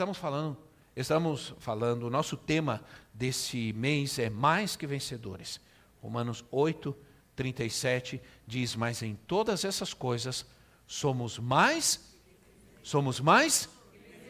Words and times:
Estamos 0.00 0.16
falando, 0.16 0.56
estamos 0.96 1.54
falando, 1.58 2.04
o 2.04 2.10
nosso 2.10 2.34
tema 2.34 2.82
desse 3.12 3.74
mês 3.74 4.18
é 4.18 4.30
mais 4.30 4.74
que 4.74 4.86
vencedores. 4.86 5.60
Romanos 6.00 6.42
8, 6.50 6.96
37 7.36 8.18
diz: 8.46 8.74
Mas 8.74 9.02
em 9.02 9.14
todas 9.14 9.62
essas 9.62 9.92
coisas 9.92 10.46
somos 10.86 11.38
mais, 11.38 12.18
somos 12.82 13.20
mais 13.20 13.68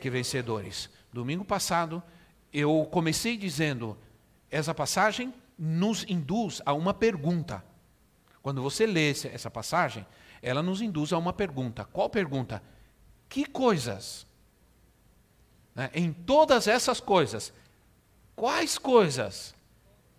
que 0.01 0.11
vencedores. 0.11 0.91
Domingo 1.13 1.45
passado 1.45 2.03
eu 2.53 2.89
comecei 2.91 3.37
dizendo: 3.37 3.97
essa 4.51 4.75
passagem 4.75 5.33
nos 5.57 6.05
induz 6.09 6.61
a 6.67 6.73
uma 6.73 6.93
pergunta. 6.93 7.65
Quando 8.43 8.61
você 8.61 8.87
lê 8.87 9.11
essa 9.11 9.49
passagem, 9.49 10.05
ela 10.43 10.65
nos 10.65 10.83
induz 10.83 11.13
a 11.13 11.19
uma 11.19 11.33
pergunta. 11.33 11.85
Qual 11.85 12.11
pergunta? 12.11 12.61
Que 13.29 13.45
coisas 13.47 14.27
né? 15.75 15.91
Em 15.95 16.13
todas 16.13 16.67
essas 16.67 17.01
coisas. 17.01 17.53
Quais 18.35 18.79
coisas? 18.79 19.55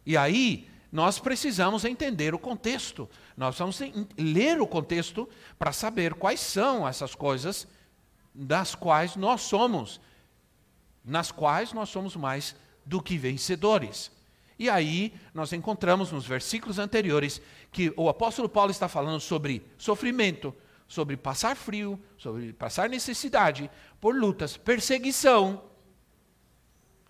E 0.05 0.15
aí, 0.17 0.69
nós 0.91 1.19
precisamos 1.19 1.85
entender 1.85 2.33
o 2.35 2.39
contexto. 2.39 3.09
Nós 3.37 3.55
precisamos 3.55 4.05
ler 4.17 4.59
o 4.59 4.67
contexto 4.67 5.27
para 5.57 5.71
saber 5.71 6.13
quais 6.15 6.39
são 6.39 6.87
essas 6.87 7.15
coisas 7.15 7.67
das 8.33 8.75
quais 8.75 9.15
nós 9.15 9.41
somos, 9.41 9.99
nas 11.03 11.31
quais 11.31 11.73
nós 11.73 11.89
somos 11.89 12.15
mais 12.15 12.55
do 12.85 13.01
que 13.01 13.17
vencedores. 13.17 14.11
E 14.59 14.69
aí 14.69 15.13
nós 15.33 15.53
encontramos 15.53 16.11
nos 16.11 16.25
versículos 16.25 16.77
anteriores 16.77 17.41
que 17.71 17.93
o 17.97 18.07
apóstolo 18.07 18.47
Paulo 18.47 18.71
está 18.71 18.87
falando 18.87 19.19
sobre 19.19 19.65
sofrimento, 19.77 20.53
sobre 20.91 21.15
passar 21.15 21.55
frio, 21.55 21.97
sobre 22.17 22.51
passar 22.51 22.89
necessidade, 22.89 23.71
por 24.01 24.13
lutas, 24.13 24.57
perseguição. 24.57 25.63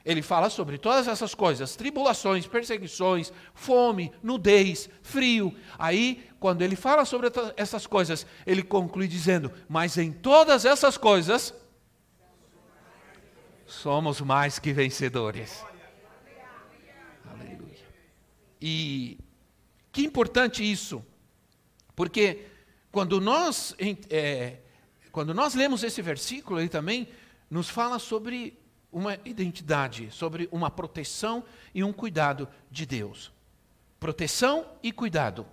Ele 0.05 0.21
fala 0.21 0.51
sobre 0.51 0.77
todas 0.77 1.07
essas 1.07 1.33
coisas: 1.33 1.75
tribulações, 1.75 2.45
perseguições, 2.45 3.33
fome, 3.55 4.13
nudez, 4.21 4.87
frio. 5.01 5.57
Aí, 5.79 6.29
quando 6.39 6.61
ele 6.61 6.75
fala 6.75 7.05
sobre 7.05 7.31
essas 7.57 7.87
coisas, 7.87 8.23
ele 8.45 8.61
conclui 8.61 9.07
dizendo: 9.07 9.51
Mas 9.67 9.97
em 9.97 10.11
todas 10.11 10.63
essas 10.63 10.95
coisas, 10.95 11.51
somos 13.65 14.21
mais 14.21 14.59
que 14.59 14.71
vencedores. 14.71 15.65
Aleluia. 17.25 17.79
E 18.61 19.17
que 19.91 20.03
importante 20.03 20.63
isso, 20.63 21.03
porque 21.95 22.50
quando 22.91 23.21
nós, 23.21 23.75
é, 24.09 24.57
quando 25.11 25.33
nós 25.33 25.53
lemos 25.53 25.83
esse 25.83 26.01
versículo, 26.01 26.59
ele 26.59 26.69
também 26.69 27.07
nos 27.49 27.69
fala 27.69 27.97
sobre 27.99 28.59
uma 28.91 29.17
identidade, 29.23 30.11
sobre 30.11 30.49
uma 30.51 30.69
proteção 30.69 31.43
e 31.73 31.83
um 31.83 31.93
cuidado 31.93 32.47
de 32.69 32.85
Deus. 32.85 33.31
Proteção 33.99 34.65
e 34.83 34.91
cuidado. 34.91 35.45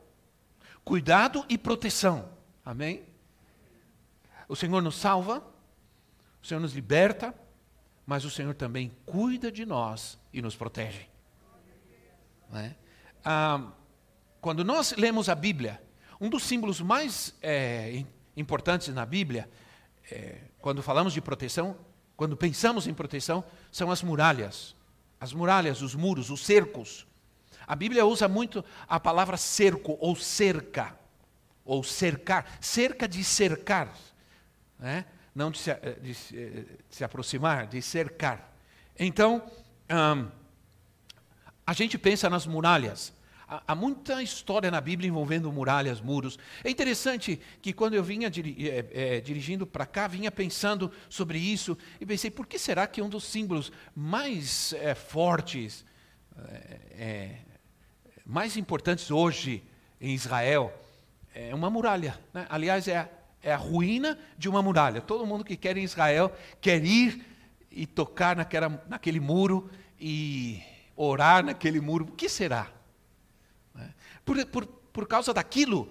Cuidado 0.85 1.45
e 1.49 1.57
proteção. 1.57 2.29
Amém? 2.65 3.05
O 4.49 4.57
Senhor 4.57 4.83
nos 4.83 4.97
salva, 4.97 5.45
o 6.43 6.47
Senhor 6.47 6.61
nos 6.61 6.73
liberta, 6.73 7.35
mas 8.07 8.25
o 8.25 8.31
Senhor 8.31 8.55
também 8.55 8.91
cuida 9.05 9.53
de 9.53 9.65
nós 9.67 10.19
e 10.33 10.41
nos 10.41 10.57
protege. 10.57 11.07
É? 12.55 12.75
Ah, 13.25 13.71
quando 14.41 14.65
nós 14.65 14.95
lemos 14.97 15.29
a 15.29 15.35
Bíblia, 15.35 15.81
um 16.21 16.29
dos 16.29 16.43
símbolos 16.43 16.81
mais 16.81 17.35
é, 17.43 18.05
importantes 18.37 18.89
na 18.89 19.07
Bíblia, 19.07 19.49
é, 20.11 20.39
quando 20.61 20.83
falamos 20.83 21.13
de 21.13 21.21
proteção, 21.21 21.77
quando 22.17 22.37
pensamos 22.37 22.87
em 22.87 22.95
proteção, 22.95 23.45
são 23.71 23.91
as 23.91 24.03
muralhas. 24.03 24.75
As 25.21 25.33
muralhas, 25.33 25.83
os 25.83 25.95
muros, 25.95 26.31
os 26.31 26.45
cercos. 26.45 27.07
A 27.67 27.77
Bíblia 27.77 28.05
usa 28.05 28.27
muito 28.27 28.65
a 28.89 28.99
palavra 28.99 29.37
cerco 29.37 29.97
ou 30.01 30.17
cerca, 30.17 30.99
ou 31.65 31.85
cercar. 31.85 32.59
Cerca 32.61 33.07
de 33.07 33.23
cercar, 33.23 33.95
né? 34.79 35.05
não 35.35 35.51
de 35.51 35.59
se, 35.59 35.75
de, 36.01 36.13
de 36.13 36.67
se, 36.91 37.05
aproximar, 37.05 37.67
de 37.67 37.81
cercar. 37.81 38.53
Então, 38.99 39.49
hum, 39.89 40.29
a 41.65 41.73
gente 41.73 41.97
pensa 41.97 42.29
nas 42.29 42.47
muralhas. 42.47 43.13
Há 43.49 43.75
muita 43.75 44.23
história 44.23 44.71
na 44.71 44.79
Bíblia 44.79 45.09
envolvendo 45.09 45.51
muralhas, 45.51 46.03
muros. 46.03 46.39
É 46.63 46.69
interessante 46.69 47.41
que 47.63 47.73
quando 47.73 47.95
eu 47.95 48.05
vinha 48.05 48.29
é, 48.29 48.87
é, 49.17 49.21
dirigindo 49.23 49.67
para 49.67 49.87
cá, 49.87 50.07
vinha 50.07 50.31
pensando 50.31 50.93
sobre 51.09 51.39
isso 51.39 51.77
e 51.99 52.05
pensei, 52.05 52.31
por 52.31 52.47
que 52.47 52.59
será 52.59 52.87
que 52.87 53.01
um 53.01 53.09
dos 53.09 53.25
símbolos 53.25 53.73
mais 53.97 54.75
é, 54.75 54.95
fortes, 54.95 55.83
mais 58.27 58.59
importantes 58.59 59.11
hoje 59.11 59.65
em 59.99 60.13
Israel, 60.15 60.71
é 61.35 61.55
uma 61.55 61.71
muralha? 61.71 62.21
Né? 62.35 62.47
Aliás, 62.51 62.87
é 62.87 62.99
a, 62.99 63.09
é 63.43 63.51
a 63.51 63.57
ruína 63.57 64.19
de 64.37 64.47
uma 64.47 64.63
muralha. 64.63 65.01
Todo 65.01 65.27
mundo 65.27 65.43
que 65.43 65.57
quer 65.57 65.79
em 65.79 65.85
Israel 65.85 66.31
quer 66.61 66.85
ir 66.85 67.25
e 67.71 67.87
tocar 67.87 68.37
naquela, 68.37 68.85
naquele 68.87 69.21
muro 69.21 69.71
e 69.99 70.63
orar 70.95 71.43
naquele 71.43 71.81
muro. 71.81 72.05
O 72.05 72.13
que 72.13 72.29
será? 72.29 72.78
Por, 74.29 74.45
por, 74.47 74.67
por 74.67 75.09
causa 75.09 75.33
daquilo 75.33 75.89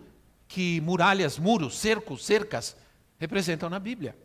que 0.47 0.79
muralhas, 0.81 1.39
muros, 1.39 1.75
cercos, 1.79 2.23
cercas 2.23 2.77
representam 3.17 3.67
na 3.67 3.79
Bíblia. 3.79 4.15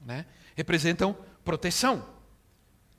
Né? 0.00 0.24
Representam 0.56 1.14
proteção. 1.44 2.02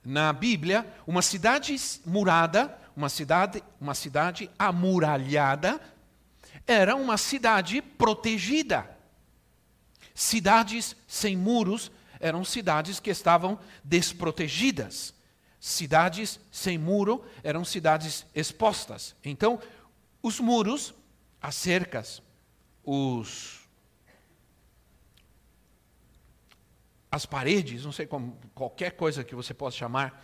Na 0.04 0.32
Bíblia, 0.32 0.86
uma 1.08 1.22
cidade 1.22 1.74
murada, 2.06 2.78
uma 2.94 3.08
cidade, 3.08 3.64
uma 3.80 3.94
cidade 3.94 4.48
amuralhada, 4.56 5.80
era 6.64 6.94
uma 6.94 7.16
cidade 7.16 7.82
protegida. 7.82 8.88
Cidades 10.14 10.94
sem 11.08 11.36
muros 11.36 11.90
eram 12.20 12.44
cidades 12.44 13.00
que 13.00 13.10
estavam 13.10 13.58
desprotegidas. 13.82 15.12
Cidades 15.60 16.38
sem 16.52 16.78
muro 16.78 17.24
eram 17.42 17.64
cidades 17.64 18.24
expostas. 18.32 19.16
Então, 19.24 19.60
os 20.28 20.38
muros, 20.38 20.94
as 21.40 21.54
cercas, 21.54 22.22
os 22.84 23.58
as 27.10 27.24
paredes, 27.24 27.84
não 27.84 27.92
sei 27.92 28.06
como, 28.06 28.38
qualquer 28.54 28.92
coisa 28.92 29.24
que 29.24 29.34
você 29.34 29.54
possa 29.54 29.78
chamar, 29.78 30.22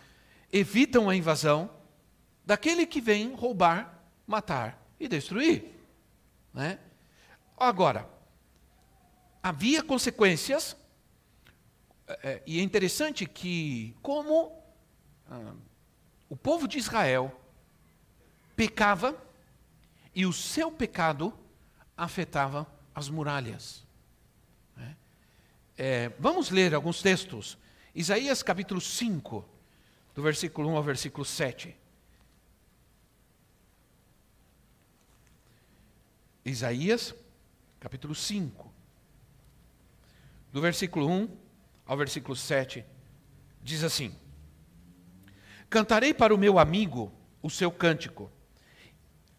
evitam 0.53 1.09
a 1.09 1.15
invasão 1.15 1.69
daquele 2.45 2.85
que 2.85 3.01
vem 3.01 3.33
roubar, 3.33 4.03
matar 4.27 4.79
e 4.99 5.07
destruir. 5.07 5.73
Né? 6.53 6.79
Agora, 7.57 8.07
havia 9.41 9.81
consequências, 9.81 10.77
é, 12.07 12.43
e 12.45 12.59
é 12.59 12.61
interessante 12.61 13.25
que, 13.25 13.95
como 14.03 14.63
ah, 15.27 15.55
o 16.29 16.37
povo 16.37 16.67
de 16.67 16.77
Israel 16.77 17.35
pecava, 18.55 19.24
e 20.15 20.25
o 20.25 20.31
seu 20.31 20.71
pecado 20.71 21.37
afetava 21.97 22.65
as 22.95 23.09
muralhas. 23.09 23.85
É, 24.77 24.95
é 25.77 26.09
vamos 26.17 26.49
ler 26.49 26.73
alguns 26.73 27.01
textos. 27.01 27.57
Isaías 27.93 28.41
capítulo 28.41 28.79
5, 28.79 29.45
do 30.15 30.23
versículo 30.23 30.69
1 30.69 30.77
ao 30.77 30.83
versículo 30.83 31.25
7. 31.25 31.75
Isaías, 36.45 37.13
capítulo 37.79 38.13
5, 38.15 38.71
do 40.53 40.61
versículo 40.61 41.09
1 41.09 41.37
ao 41.85 41.97
versículo 41.97 42.35
7, 42.35 42.85
diz 43.61 43.83
assim: 43.83 44.15
Cantarei 45.69 46.13
para 46.13 46.33
o 46.33 46.37
meu 46.37 46.59
amigo 46.59 47.11
o 47.41 47.49
seu 47.49 47.71
cântico 47.71 48.31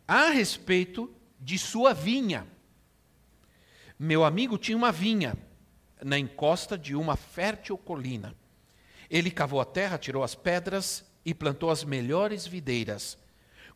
a 0.06 0.30
respeito 0.30 1.12
de 1.40 1.58
sua 1.58 1.92
vinha. 1.92 2.46
Meu 3.98 4.24
amigo 4.24 4.58
tinha 4.58 4.76
uma 4.76 4.92
vinha 4.92 5.36
na 6.02 6.18
encosta 6.18 6.76
de 6.76 6.94
uma 6.94 7.16
fértil 7.16 7.78
colina. 7.78 8.34
Ele 9.10 9.30
cavou 9.30 9.60
a 9.60 9.64
terra, 9.64 9.98
tirou 9.98 10.22
as 10.22 10.34
pedras 10.34 11.04
e 11.24 11.32
plantou 11.32 11.70
as 11.70 11.84
melhores 11.84 12.46
videiras. 12.46 13.16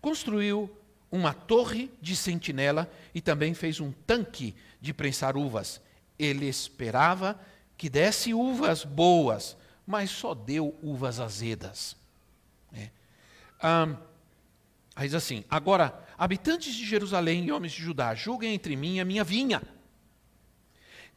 Construiu 0.01 0.71
uma 1.11 1.35
torre 1.35 1.91
de 2.01 2.15
sentinela 2.15 2.91
e 3.15 3.21
também 3.21 3.55
fez 3.55 3.81
um 3.81 3.91
tanque 3.91 4.55
de 4.81 4.93
prensar 4.93 5.37
uvas. 5.37 5.81
Ele 6.19 6.47
esperava 6.47 7.41
que 7.77 7.89
desse 7.89 8.35
uvas 8.35 8.85
boas, 8.85 9.57
mas 9.87 10.11
só 10.11 10.35
deu 10.35 10.79
uvas 10.83 11.19
azedas. 11.19 11.97
É. 12.73 12.91
Ah, 13.61 13.97
aí 14.95 15.07
diz 15.09 15.15
assim: 15.15 15.45
agora, 15.49 16.05
habitantes 16.19 16.75
de 16.75 16.85
Jerusalém 16.85 17.45
e 17.45 17.53
homens 17.53 17.73
de 17.73 17.83
Judá, 17.83 18.15
julguem 18.15 18.55
entre 18.55 18.77
mim 18.77 18.97
e 18.97 19.01
a 19.01 19.05
minha 19.05 19.25
vinha. 19.25 19.63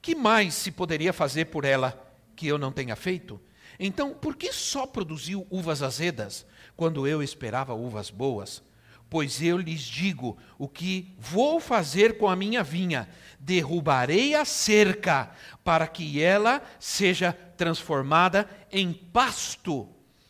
Que 0.02 0.16
mais 0.16 0.54
se 0.54 0.72
poderia 0.72 1.14
fazer 1.14 1.46
por 1.46 1.64
ela 1.64 1.98
que 2.36 2.48
eu 2.48 2.58
não 2.58 2.72
tenha 2.72 2.96
feito? 2.96 3.40
Então, 3.80 4.14
por 4.14 4.36
que 4.36 4.52
só 4.52 4.86
produziu 4.86 5.48
uvas 5.50 5.82
azedas, 5.82 6.46
quando 6.76 7.08
eu 7.08 7.24
esperava 7.24 7.74
uvas 7.74 8.10
boas? 8.10 8.62
Pois 9.10 9.42
eu 9.44 9.58
lhes 9.58 9.82
digo 9.82 10.38
o 10.58 10.68
que 10.68 11.14
vou 11.20 11.60
fazer 11.60 12.18
com 12.18 12.28
a 12.28 12.36
minha 12.36 12.64
vinha: 12.64 13.08
derrubarei 13.40 14.34
a 14.34 14.44
cerca, 14.44 15.32
para 15.64 15.86
que 15.88 16.22
ela 16.22 16.62
seja 16.80 17.32
transformada 17.32 18.50
em 18.72 18.92
pasto. 18.92 19.88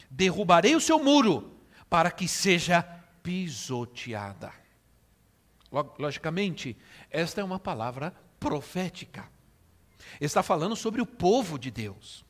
Derrubarei 0.10 0.76
o 0.76 0.82
seu 0.82 1.00
muro, 1.00 1.58
para 1.90 2.12
que 2.12 2.28
seja 2.28 2.82
pisoteada. 3.24 4.52
Logicamente, 5.98 6.78
esta 7.10 7.42
é 7.42 7.44
uma 7.44 7.58
palavra 7.58 8.14
profética. 8.40 9.28
Está 10.22 10.44
falando 10.44 10.76
sobre 10.76 11.02
o 11.02 11.06
povo 11.06 11.58
de 11.58 11.72
Deus. 11.72 12.24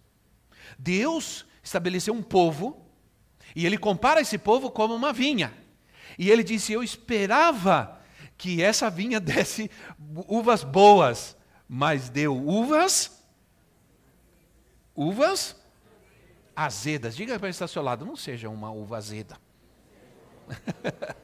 Deus 0.79 1.45
estabeleceu 1.61 2.13
um 2.13 2.23
povo 2.23 2.85
e 3.55 3.65
ele 3.65 3.77
compara 3.77 4.21
esse 4.21 4.37
povo 4.37 4.71
como 4.71 4.95
uma 4.95 5.11
vinha. 5.11 5.53
E 6.17 6.29
ele 6.29 6.43
disse: 6.43 6.71
Eu 6.71 6.83
esperava 6.83 7.99
que 8.37 8.61
essa 8.61 8.89
vinha 8.89 9.19
desse 9.21 9.69
uvas 10.27 10.63
boas, 10.63 11.35
mas 11.67 12.09
deu 12.09 12.37
uvas 12.37 13.23
uvas 14.95 15.55
azedas. 16.55 17.15
Diga 17.15 17.39
para 17.39 17.49
estar 17.49 17.65
ao 17.65 17.69
seu 17.69 17.81
lado, 17.81 18.05
não 18.05 18.15
seja 18.15 18.49
uma 18.49 18.71
uva 18.71 18.97
azeda. 18.97 19.42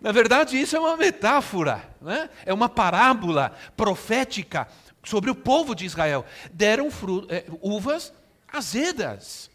Na 0.00 0.12
verdade, 0.12 0.58
isso 0.58 0.74
é 0.76 0.80
uma 0.80 0.96
metáfora, 0.96 1.84
né? 2.00 2.30
é 2.46 2.54
uma 2.54 2.70
parábola 2.70 3.54
profética 3.76 4.66
sobre 5.04 5.30
o 5.30 5.34
povo 5.34 5.74
de 5.74 5.84
Israel. 5.84 6.24
Deram 6.52 6.88
é, 7.28 7.44
uvas 7.60 8.12
azedas. 8.48 9.50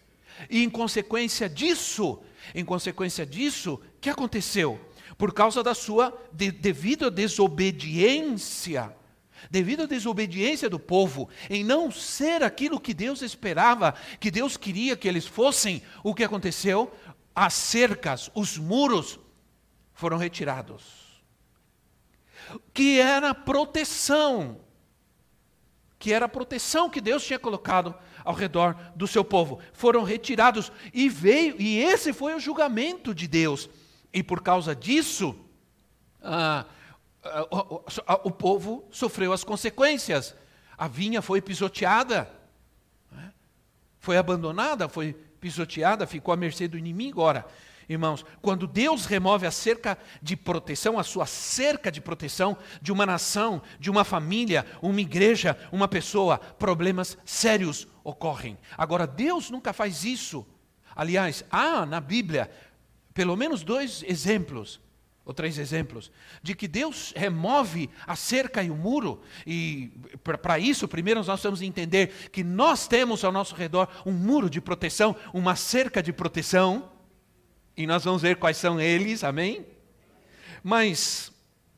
E 0.50 0.64
em 0.64 0.70
consequência 0.70 1.50
disso, 1.50 2.22
em 2.54 2.64
consequência 2.64 3.26
disso, 3.26 3.82
que 4.00 4.10
aconteceu? 4.10 4.80
Por 5.18 5.34
causa 5.34 5.64
da 5.64 5.74
sua 5.74 6.16
de, 6.32 6.52
devido 6.52 7.08
à 7.08 7.10
desobediência, 7.10 8.94
devido 9.50 9.84
à 9.84 9.86
desobediência 9.86 10.70
do 10.70 10.80
povo 10.80 11.30
em 11.50 11.64
não 11.64 11.92
ser 11.92 12.44
aquilo 12.44 12.80
que 12.80 12.94
Deus 12.94 13.22
esperava, 13.22 13.94
que 14.20 14.32
Deus 14.32 14.58
queria 14.58 14.96
que 14.96 15.08
eles 15.08 15.26
fossem, 15.26 15.82
o 16.04 16.14
que 16.14 16.24
aconteceu? 16.24 16.92
As 17.34 17.54
cercas, 17.54 18.30
os 18.34 18.58
muros 18.58 19.20
foram 19.94 20.18
retirados. 20.18 20.84
Que 22.74 23.00
era 23.00 23.34
proteção, 23.34 24.60
que 25.98 26.14
era 26.14 26.26
a 26.26 26.30
proteção 26.30 26.90
que 26.90 27.02
Deus 27.02 27.26
tinha 27.26 27.40
colocado 27.40 27.96
ao 28.24 28.34
redor 28.34 28.76
do 28.96 29.08
seu 29.08 29.24
povo, 29.24 29.60
foram 29.74 30.04
retirados 30.04 30.72
e 30.94 31.08
veio, 31.10 31.56
e 31.60 31.78
esse 31.78 32.12
foi 32.12 32.34
o 32.36 32.40
julgamento 32.40 33.14
de 33.14 33.28
Deus. 33.28 33.70
E 34.14 34.24
por 34.24 34.42
causa 34.42 34.76
disso, 34.76 35.36
ah, 36.22 36.66
o, 37.52 37.76
o, 37.76 37.84
o 38.26 38.32
povo 38.32 38.88
sofreu 38.92 39.34
as 39.34 39.44
consequências. 39.44 40.36
A 40.78 40.88
vinha 40.88 41.22
foi 41.22 41.42
pisoteada, 41.42 42.30
né? 43.12 43.34
foi 44.00 44.18
abandonada, 44.18 44.88
foi 44.88 45.14
pisoteada, 45.40 46.06
ficou 46.06 46.34
à 46.34 46.38
mercê 46.38 46.68
do 46.68 46.78
inimigo. 46.78 47.22
Ora, 47.22 47.46
Irmãos, 47.88 48.26
quando 48.42 48.66
Deus 48.66 49.06
remove 49.06 49.46
a 49.46 49.52
cerca 49.52 49.96
de 50.20 50.36
proteção, 50.36 50.98
a 50.98 51.04
sua 51.04 51.28
cerca 51.28 51.92
de 51.92 52.02
proteção 52.02 52.58
de 52.82 52.92
uma 52.92 53.06
nação, 53.06 53.62
de 53.80 53.92
uma 53.92 54.04
família, 54.04 54.66
uma 54.82 55.02
igreja, 55.02 55.56
uma 55.72 55.88
pessoa, 55.88 56.40
problemas 56.40 57.16
sérios 57.24 57.88
ocorrem. 58.04 58.58
Agora, 58.76 59.06
Deus 59.06 59.52
nunca 59.52 59.72
faz 59.72 60.04
isso. 60.04 60.46
Aliás, 60.96 61.46
há 61.52 61.86
na 61.86 62.02
Bíblia 62.02 62.50
pelo 63.14 63.38
menos 63.38 63.64
dois 63.64 64.04
exemplos, 64.04 64.82
ou 65.26 65.34
três 65.34 65.58
exemplos, 65.58 66.12
de 66.44 66.54
que 66.54 66.68
Deus 66.68 67.12
remove 67.16 67.90
a 68.06 68.16
cerca 68.16 68.62
e 68.62 68.70
o 68.70 68.76
muro, 68.76 69.22
e 69.46 69.92
para 70.24 70.60
isso, 70.60 70.88
primeiro 70.88 71.24
nós 71.24 71.42
temos 71.42 71.60
que 71.60 71.66
entender 71.66 72.30
que 72.32 72.44
nós 72.44 72.88
temos 72.88 73.24
ao 73.24 73.32
nosso 73.32 73.56
redor 73.56 73.90
um 74.06 74.12
muro 74.12 74.50
de 74.50 74.62
proteção, 74.62 75.16
uma 75.34 75.56
cerca 75.56 76.02
de 76.04 76.14
proteção. 76.14 76.92
E 77.76 77.88
nós 77.88 78.06
vamos 78.06 78.22
ver 78.22 78.38
quais 78.38 78.56
são 78.56 78.80
eles, 78.80 79.24
amém? 79.24 79.66
Mas 80.64 81.34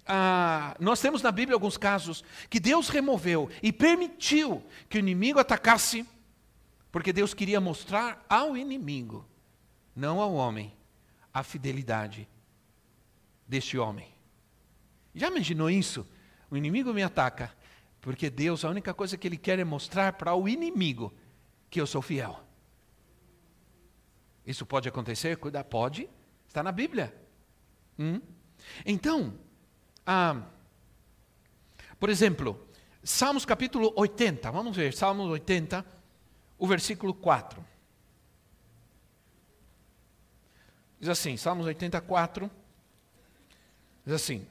ah, 0.05 0.75
nós 0.79 0.99
temos 0.99 1.21
na 1.21 1.31
Bíblia 1.31 1.55
alguns 1.55 1.77
casos 1.77 2.23
que 2.49 2.59
Deus 2.59 2.89
removeu 2.89 3.49
e 3.63 3.71
permitiu 3.71 4.61
que 4.89 4.97
o 4.97 4.99
inimigo 4.99 5.39
atacasse, 5.39 6.05
porque 6.91 7.13
Deus 7.13 7.33
queria 7.33 7.61
mostrar 7.61 8.25
ao 8.29 8.57
inimigo, 8.57 9.25
não 9.95 10.19
ao 10.19 10.33
homem, 10.33 10.73
a 11.33 11.43
fidelidade 11.43 12.27
deste 13.47 13.77
homem. 13.77 14.13
Já 15.15 15.27
imaginou 15.27 15.69
isso? 15.69 16.07
O 16.49 16.57
inimigo 16.57 16.93
me 16.93 17.03
ataca, 17.03 17.53
porque 18.01 18.29
Deus, 18.29 18.63
a 18.63 18.69
única 18.69 18.93
coisa 18.93 19.17
que 19.17 19.27
Ele 19.27 19.37
quer 19.37 19.59
é 19.59 19.63
mostrar 19.63 20.13
para 20.13 20.35
o 20.35 20.47
inimigo 20.47 21.13
que 21.69 21.81
eu 21.81 21.87
sou 21.87 22.01
fiel. 22.01 22.39
Isso 24.45 24.65
pode 24.65 24.87
acontecer? 24.87 25.37
Pode. 25.69 26.09
Está 26.47 26.63
na 26.63 26.71
Bíblia. 26.71 27.13
Hum? 27.99 28.21
Então, 28.85 29.37
ah, 30.05 30.41
por 31.99 32.09
exemplo, 32.09 32.67
Salmos 33.03 33.45
capítulo 33.45 33.91
80. 33.95 34.51
Vamos 34.51 34.75
ver, 34.75 34.93
Salmos 34.93 35.29
80, 35.29 35.85
o 36.57 36.67
versículo 36.67 37.13
4. 37.13 37.65
Diz 40.99 41.09
assim, 41.09 41.37
Salmos 41.37 41.65
84, 41.65 42.49
diz 44.07 44.15
assim: 44.15 44.47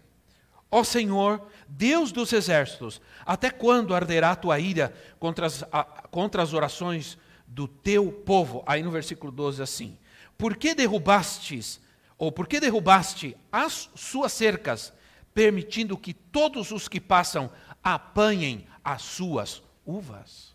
Ó 0.70 0.84
Senhor, 0.84 1.40
Deus 1.66 2.12
dos 2.12 2.32
exércitos, 2.32 3.00
até 3.24 3.50
quando 3.50 3.94
arderá 3.94 4.32
a 4.32 4.36
tua 4.36 4.60
ira 4.60 4.94
contra 5.18 5.46
as, 5.46 5.62
a, 5.72 5.82
contra 5.82 6.42
as 6.42 6.52
orações 6.52 7.16
do 7.46 7.66
teu 7.66 8.12
povo. 8.12 8.62
Aí 8.66 8.82
no 8.82 8.90
versículo 8.90 9.32
12 9.32 9.62
assim: 9.62 9.98
Por 10.36 10.56
que 10.56 10.74
derrubastes, 10.74 11.80
ou 12.18 12.30
por 12.30 12.46
que 12.46 12.60
derrubaste 12.60 13.34
as 13.50 13.88
suas 13.94 14.32
cercas, 14.32 14.92
permitindo 15.32 15.96
que 15.96 16.12
todos 16.12 16.70
os 16.70 16.86
que 16.86 17.00
passam 17.00 17.50
apanhem 17.82 18.66
as 18.84 19.00
suas 19.00 19.62
uvas? 19.86 20.54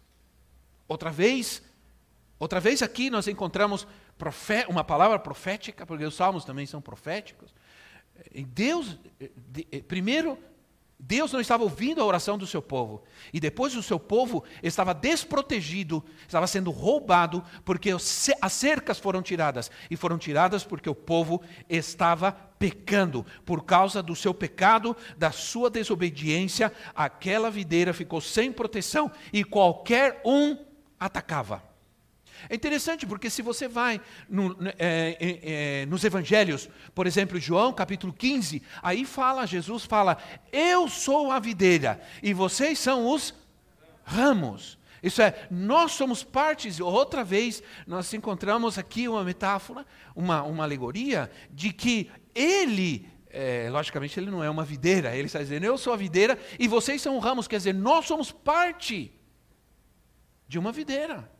Outra 0.88 1.10
vez, 1.10 1.64
outra 2.38 2.60
vez 2.60 2.84
aqui 2.84 3.10
nós 3.10 3.28
encontramos 3.28 3.88
uma 4.70 4.84
palavra 4.84 5.18
profética, 5.18 5.84
porque 5.88 6.06
os 6.06 6.14
salmos 6.14 6.46
também 6.46 6.68
são 6.68 6.80
proféticos. 6.80 7.52
Deus, 8.54 8.98
primeiro, 9.88 10.38
Deus 11.04 11.32
não 11.34 11.42
estava 11.42 11.64
ouvindo 11.64 12.00
a 12.00 12.06
oração 12.06 12.38
do 12.38 12.46
seu 12.46 12.62
povo. 12.62 13.04
E 13.34 13.40
depois 13.40 13.76
o 13.76 13.82
seu 13.82 14.00
povo 14.00 14.44
estava 14.62 14.94
desprotegido, 14.94 16.04
estava 16.28 16.46
sendo 16.46 16.70
roubado, 16.70 17.44
porque 17.66 17.90
as 17.90 18.54
cercas 18.54 19.00
foram 19.00 19.22
tiradas. 19.22 19.72
E 19.90 19.98
foram 19.98 20.20
tiradas 20.20 20.64
porque 20.64 20.90
o 20.90 20.96
povo 20.96 21.42
estava 21.68 22.32
pecando. 22.32 23.26
Por 23.44 23.64
causa 23.64 24.04
do 24.04 24.16
seu 24.16 24.34
pecado, 24.34 24.96
da 25.18 25.32
sua 25.32 25.72
desobediência, 25.72 26.72
aquela 26.94 27.50
videira 27.50 27.94
ficou 27.94 28.22
sem 28.22 28.52
proteção 28.52 29.12
e 29.34 29.44
qualquer 29.44 30.22
um 30.24 30.56
atacava. 31.00 31.71
É 32.50 32.56
interessante 32.56 33.06
porque 33.06 33.30
se 33.30 33.42
você 33.42 33.68
vai 33.68 34.02
no, 34.30 34.56
é, 34.78 35.18
é, 35.20 35.82
é, 35.82 35.86
nos 35.86 36.04
evangelhos, 36.04 36.70
por 36.94 37.08
exemplo, 37.08 37.40
João 37.40 37.74
capítulo 37.74 38.14
15, 38.14 38.62
aí 38.82 39.06
fala, 39.06 39.46
Jesus 39.46 39.86
fala, 39.86 40.18
eu 40.52 40.88
sou 40.88 41.32
a 41.32 41.40
videira 41.40 42.02
e 42.22 42.34
vocês 42.34 42.80
são 42.80 43.08
os 43.08 43.34
ramos. 44.04 44.78
Isso 45.02 45.22
é, 45.22 45.48
nós 45.50 45.94
somos 45.94 46.24
partes, 46.24 46.80
outra 46.80 47.24
vez, 47.24 47.64
nós 47.88 48.14
encontramos 48.14 48.78
aqui 48.78 49.08
uma 49.08 49.24
metáfora, 49.24 49.86
uma, 50.16 50.44
uma 50.44 50.64
alegoria, 50.64 51.32
de 51.50 51.74
que 51.74 52.12
ele 52.36 53.10
é, 53.34 53.70
logicamente 53.72 54.20
ele 54.20 54.30
não 54.30 54.44
é 54.44 54.50
uma 54.50 54.64
videira, 54.64 55.16
ele 55.16 55.26
está 55.26 55.40
dizendo, 55.40 55.66
eu 55.66 55.78
sou 55.78 55.94
a 55.94 55.98
videira 55.98 56.38
e 56.60 56.68
vocês 56.68 57.02
são 57.02 57.18
ramos, 57.18 57.48
quer 57.48 57.58
dizer, 57.58 57.74
nós 57.74 58.06
somos 58.06 58.32
parte 58.32 59.12
de 60.48 60.60
uma 60.60 60.72
videira. 60.72 61.32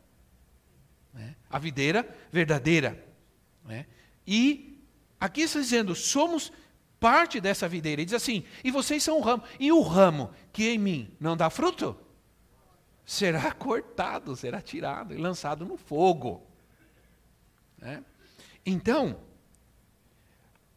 A 1.52 1.58
videira 1.58 2.08
verdadeira. 2.32 3.04
Né? 3.64 3.86
E 4.26 4.82
aqui 5.20 5.42
está 5.42 5.60
dizendo, 5.60 5.94
somos 5.94 6.50
parte 6.98 7.40
dessa 7.40 7.68
videira. 7.68 8.00
Ele 8.00 8.06
diz 8.06 8.14
assim: 8.14 8.44
e 8.64 8.70
vocês 8.70 9.02
são 9.02 9.18
o 9.18 9.20
ramo. 9.20 9.42
E 9.60 9.70
o 9.70 9.82
ramo 9.82 10.30
que 10.52 10.68
em 10.68 10.78
mim 10.78 11.16
não 11.20 11.36
dá 11.36 11.50
fruto, 11.50 11.96
será 13.04 13.50
cortado, 13.52 14.34
será 14.36 14.60
tirado 14.62 15.12
e 15.12 15.18
lançado 15.18 15.66
no 15.66 15.76
fogo. 15.76 16.46
Né? 17.78 18.02
Então, 18.64 19.18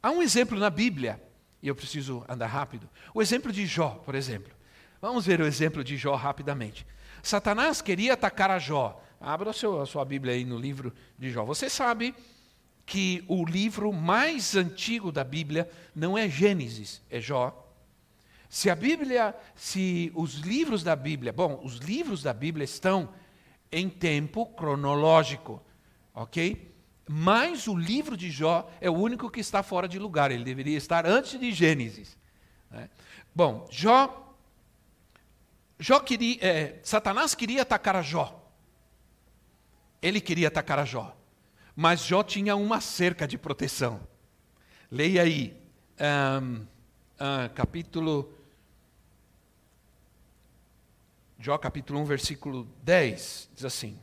há 0.02 0.10
um 0.10 0.22
exemplo 0.22 0.58
na 0.58 0.70
Bíblia, 0.70 1.22
e 1.62 1.68
eu 1.68 1.76
preciso 1.76 2.26
andar 2.28 2.48
rápido. 2.48 2.90
O 3.14 3.22
exemplo 3.22 3.52
de 3.52 3.66
Jó, 3.66 4.02
por 4.04 4.16
exemplo. 4.16 4.54
Vamos 5.00 5.26
ver 5.26 5.40
o 5.40 5.46
exemplo 5.46 5.84
de 5.84 5.98
Jó 5.98 6.16
rapidamente. 6.16 6.86
Satanás 7.22 7.82
queria 7.82 8.14
atacar 8.14 8.50
a 8.50 8.58
Jó. 8.58 9.02
Abra 9.20 9.52
a 9.52 9.86
sua 9.86 10.06
Bíblia 10.06 10.34
aí 10.34 10.46
no 10.46 10.58
livro 10.58 10.94
de 11.18 11.32
Jó. 11.32 11.44
Você 11.46 11.70
sabe 11.70 12.14
que 12.86 13.24
o 13.28 13.44
livro 13.44 13.92
mais 13.92 14.56
antigo 14.56 15.12
da 15.12 15.24
Bíblia 15.24 15.70
não 15.96 16.18
é 16.18 16.30
Gênesis, 16.30 17.02
é 17.10 17.20
Jó. 17.20 17.62
Se 18.48 18.70
a 18.70 18.76
Bíblia, 18.76 19.36
se 19.56 20.12
os 20.16 20.36
livros 20.36 20.84
da 20.84 20.96
Bíblia, 20.96 21.34
bom, 21.34 21.60
os 21.64 21.78
livros 21.78 22.22
da 22.22 22.34
Bíblia 22.34 22.64
estão 22.64 23.10
em 23.72 23.90
tempo 23.90 24.46
cronológico, 24.46 25.62
ok? 26.14 26.74
Mas 27.08 27.68
o 27.68 27.76
livro 27.76 28.16
de 28.16 28.30
Jó 28.30 28.70
é 28.80 28.90
o 28.90 28.94
único 28.94 29.30
que 29.30 29.40
está 29.40 29.62
fora 29.62 29.88
de 29.88 30.00
lugar, 30.00 30.32
ele 30.32 30.44
deveria 30.44 30.78
estar 30.78 31.06
antes 31.06 31.40
de 31.40 31.52
Gênesis. 31.52 32.18
Né? 32.70 32.90
Bom, 33.34 33.68
Jó, 33.70 34.36
Jó 35.80 36.00
queria, 36.00 36.38
é, 36.42 36.80
Satanás 36.84 37.36
queria 37.36 37.64
atacar 37.64 37.96
a 37.96 38.02
Jó. 38.02 38.45
Ele 40.06 40.22
queria 40.22 40.50
atacar 40.50 40.78
a 40.78 40.86
Jó. 40.86 41.18
Mas 41.76 42.02
Jó 42.02 42.22
tinha 42.22 42.56
uma 42.56 42.80
cerca 42.80 43.28
de 43.28 43.40
proteção. 43.40 44.08
Leia 44.92 45.24
aí, 45.24 45.60
um, 46.00 46.58
uh, 46.58 47.52
capítulo. 47.56 48.32
Jó 51.40 51.58
capítulo 51.58 52.00
1, 52.02 52.06
versículo 52.06 52.72
10, 52.84 53.50
diz 53.56 53.66
assim: 53.66 54.00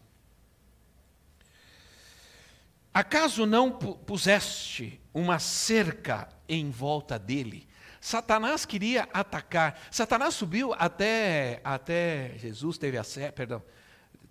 Acaso 2.93 3.47
não 3.47 3.71
puseste 3.71 5.01
uma 5.15 5.39
cerca 5.39 6.29
em 6.49 6.69
volta 6.69 7.17
dele? 7.17 7.69
Satanás 8.01 8.67
queria 8.67 9.09
atacar. 9.13 9.81
Satanás 9.89 10.35
subiu 10.35 10.75
até, 10.77 11.61
até 11.63 12.35
Jesus 12.39 12.77
teve 12.77 12.99
acesso, 12.99 13.33
perdão, 13.33 13.63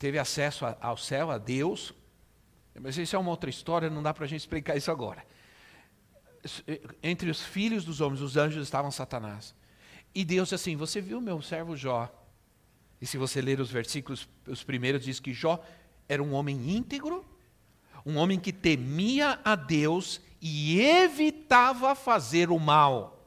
teve 0.01 0.17
acesso 0.17 0.65
ao 0.81 0.98
céu, 0.98 1.29
a 1.29 1.38
Deus, 1.38 1.93
mas 2.81 2.98
isso 2.98 3.15
é 3.15 3.20
uma 3.20 3.29
outra 3.29 3.51
história, 3.51 3.88
não 3.88 4.01
dá 4.01 4.12
para 4.12 4.25
a 4.25 4.27
gente 4.27 4.39
explicar 4.39 4.75
isso 4.75 4.89
agora. 4.89 5.24
Entre 7.03 7.29
os 7.29 7.43
filhos 7.43 7.86
dos 7.86 8.01
homens, 8.01 8.20
os 8.20 8.36
anjos 8.36 8.63
estavam 8.63 8.89
Satanás. 8.89 9.53
E 10.15 10.25
Deus 10.25 10.48
disse 10.48 10.55
assim: 10.55 10.75
Você 10.75 11.00
viu 11.00 11.22
meu 11.22 11.39
servo 11.43 11.77
Jó? 11.77 12.12
E 13.00 13.05
se 13.05 13.15
você 13.15 13.41
ler 13.41 13.60
os 13.60 13.70
versículos, 13.70 14.27
os 14.48 14.63
primeiros, 14.63 15.03
diz 15.03 15.20
que 15.20 15.36
Jó 15.36 15.63
era 16.10 16.24
um 16.24 16.34
homem 16.34 16.75
íntegro, 16.75 17.24
um 18.03 18.17
homem 18.17 18.39
que 18.39 18.51
temia 18.51 19.39
a 19.46 19.53
Deus 19.53 20.20
e 20.41 20.81
evitava 20.81 21.93
fazer 21.93 22.50
o 22.50 22.58
mal. 22.58 23.24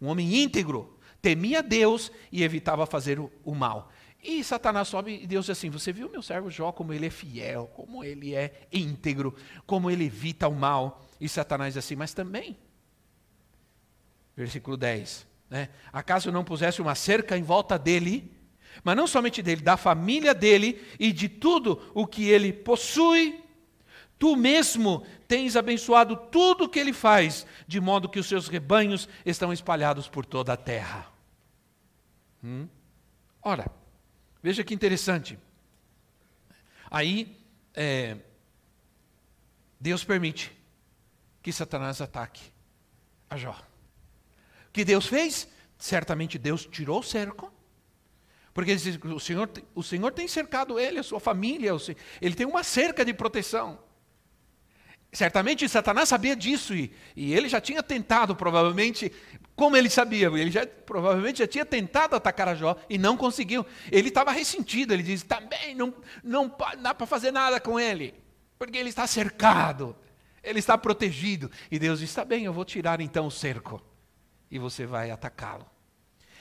Um 0.00 0.06
homem 0.06 0.40
íntegro, 0.40 0.96
temia 1.20 1.64
Deus 1.64 2.12
e 2.30 2.44
evitava 2.44 2.86
fazer 2.86 3.18
o 3.18 3.54
mal. 3.56 3.90
E 4.22 4.44
Satanás 4.44 4.88
sobe 4.88 5.20
e 5.22 5.26
Deus 5.26 5.46
diz 5.46 5.56
assim: 5.56 5.70
Você 5.70 5.92
viu 5.92 6.10
meu 6.10 6.22
servo 6.22 6.50
Jó, 6.50 6.72
como 6.72 6.92
ele 6.92 7.06
é 7.06 7.10
fiel, 7.10 7.70
como 7.74 8.04
ele 8.04 8.34
é 8.34 8.68
íntegro, 8.70 9.34
como 9.66 9.90
ele 9.90 10.04
evita 10.04 10.46
o 10.46 10.54
mal. 10.54 11.02
E 11.20 11.28
Satanás 11.28 11.74
diz 11.74 11.84
assim: 11.84 11.96
Mas 11.96 12.12
também, 12.12 12.56
versículo 14.36 14.76
10: 14.76 15.26
né, 15.48 15.70
Acaso 15.92 16.30
não 16.30 16.44
pusesse 16.44 16.82
uma 16.82 16.94
cerca 16.94 17.36
em 17.36 17.42
volta 17.42 17.78
dele, 17.78 18.30
mas 18.84 18.94
não 18.94 19.06
somente 19.06 19.42
dele, 19.42 19.62
da 19.62 19.78
família 19.78 20.34
dele 20.34 20.84
e 20.98 21.12
de 21.12 21.28
tudo 21.28 21.90
o 21.94 22.06
que 22.06 22.28
ele 22.28 22.52
possui? 22.52 23.42
Tu 24.18 24.36
mesmo 24.36 25.02
tens 25.26 25.56
abençoado 25.56 26.14
tudo 26.14 26.64
o 26.64 26.68
que 26.68 26.78
ele 26.78 26.92
faz, 26.92 27.46
de 27.66 27.80
modo 27.80 28.06
que 28.06 28.18
os 28.18 28.28
seus 28.28 28.48
rebanhos 28.48 29.08
estão 29.24 29.50
espalhados 29.50 30.08
por 30.08 30.26
toda 30.26 30.52
a 30.52 30.58
terra. 30.58 31.06
Hum? 32.44 32.68
Ora, 33.42 33.70
Veja 34.42 34.64
que 34.64 34.74
interessante. 34.74 35.38
Aí, 36.90 37.36
é, 37.74 38.16
Deus 39.78 40.04
permite 40.04 40.52
que 41.42 41.52
Satanás 41.52 42.00
ataque 42.00 42.42
a 43.28 43.36
Jó. 43.36 43.52
O 44.68 44.72
que 44.72 44.84
Deus 44.84 45.06
fez? 45.06 45.48
Certamente 45.78 46.38
Deus 46.38 46.66
tirou 46.66 47.00
o 47.00 47.02
cerco. 47.02 47.52
Porque 48.52 48.72
o 48.72 49.20
Senhor, 49.20 49.50
o 49.74 49.82
Senhor 49.82 50.12
tem 50.12 50.26
cercado 50.26 50.78
ele, 50.78 50.98
a 50.98 51.02
sua 51.02 51.20
família, 51.20 51.70
ele 52.20 52.34
tem 52.34 52.46
uma 52.46 52.64
cerca 52.64 53.04
de 53.04 53.14
proteção. 53.14 53.78
Certamente 55.12 55.68
Satanás 55.68 56.08
sabia 56.08 56.36
disso 56.36 56.74
e, 56.74 56.92
e, 57.16 57.32
ele 57.34 57.48
já 57.48 57.60
tinha 57.60 57.82
tentado, 57.82 58.36
provavelmente, 58.36 59.10
como 59.60 59.76
ele 59.76 59.90
sabia, 59.90 60.28
ele 60.28 60.50
já, 60.50 60.66
provavelmente 60.66 61.40
já 61.40 61.46
tinha 61.46 61.66
tentado 61.66 62.16
atacar 62.16 62.48
a 62.48 62.54
Jó 62.54 62.74
e 62.88 62.96
não 62.96 63.14
conseguiu. 63.14 63.66
Ele 63.92 64.08
estava 64.08 64.32
ressentido, 64.32 64.94
ele 64.94 65.02
diz: 65.02 65.22
também 65.22 65.74
não, 65.74 65.92
não 66.24 66.50
dá 66.80 66.94
para 66.94 67.06
fazer 67.06 67.30
nada 67.30 67.60
com 67.60 67.78
ele, 67.78 68.14
porque 68.58 68.78
ele 68.78 68.88
está 68.88 69.06
cercado, 69.06 69.94
ele 70.42 70.60
está 70.60 70.78
protegido. 70.78 71.50
E 71.70 71.78
Deus 71.78 71.98
diz: 71.98 72.08
está 72.08 72.24
bem, 72.24 72.44
eu 72.44 72.54
vou 72.54 72.64
tirar 72.64 73.02
então 73.02 73.26
o 73.26 73.30
cerco 73.30 73.82
e 74.50 74.58
você 74.58 74.86
vai 74.86 75.10
atacá-lo. 75.10 75.66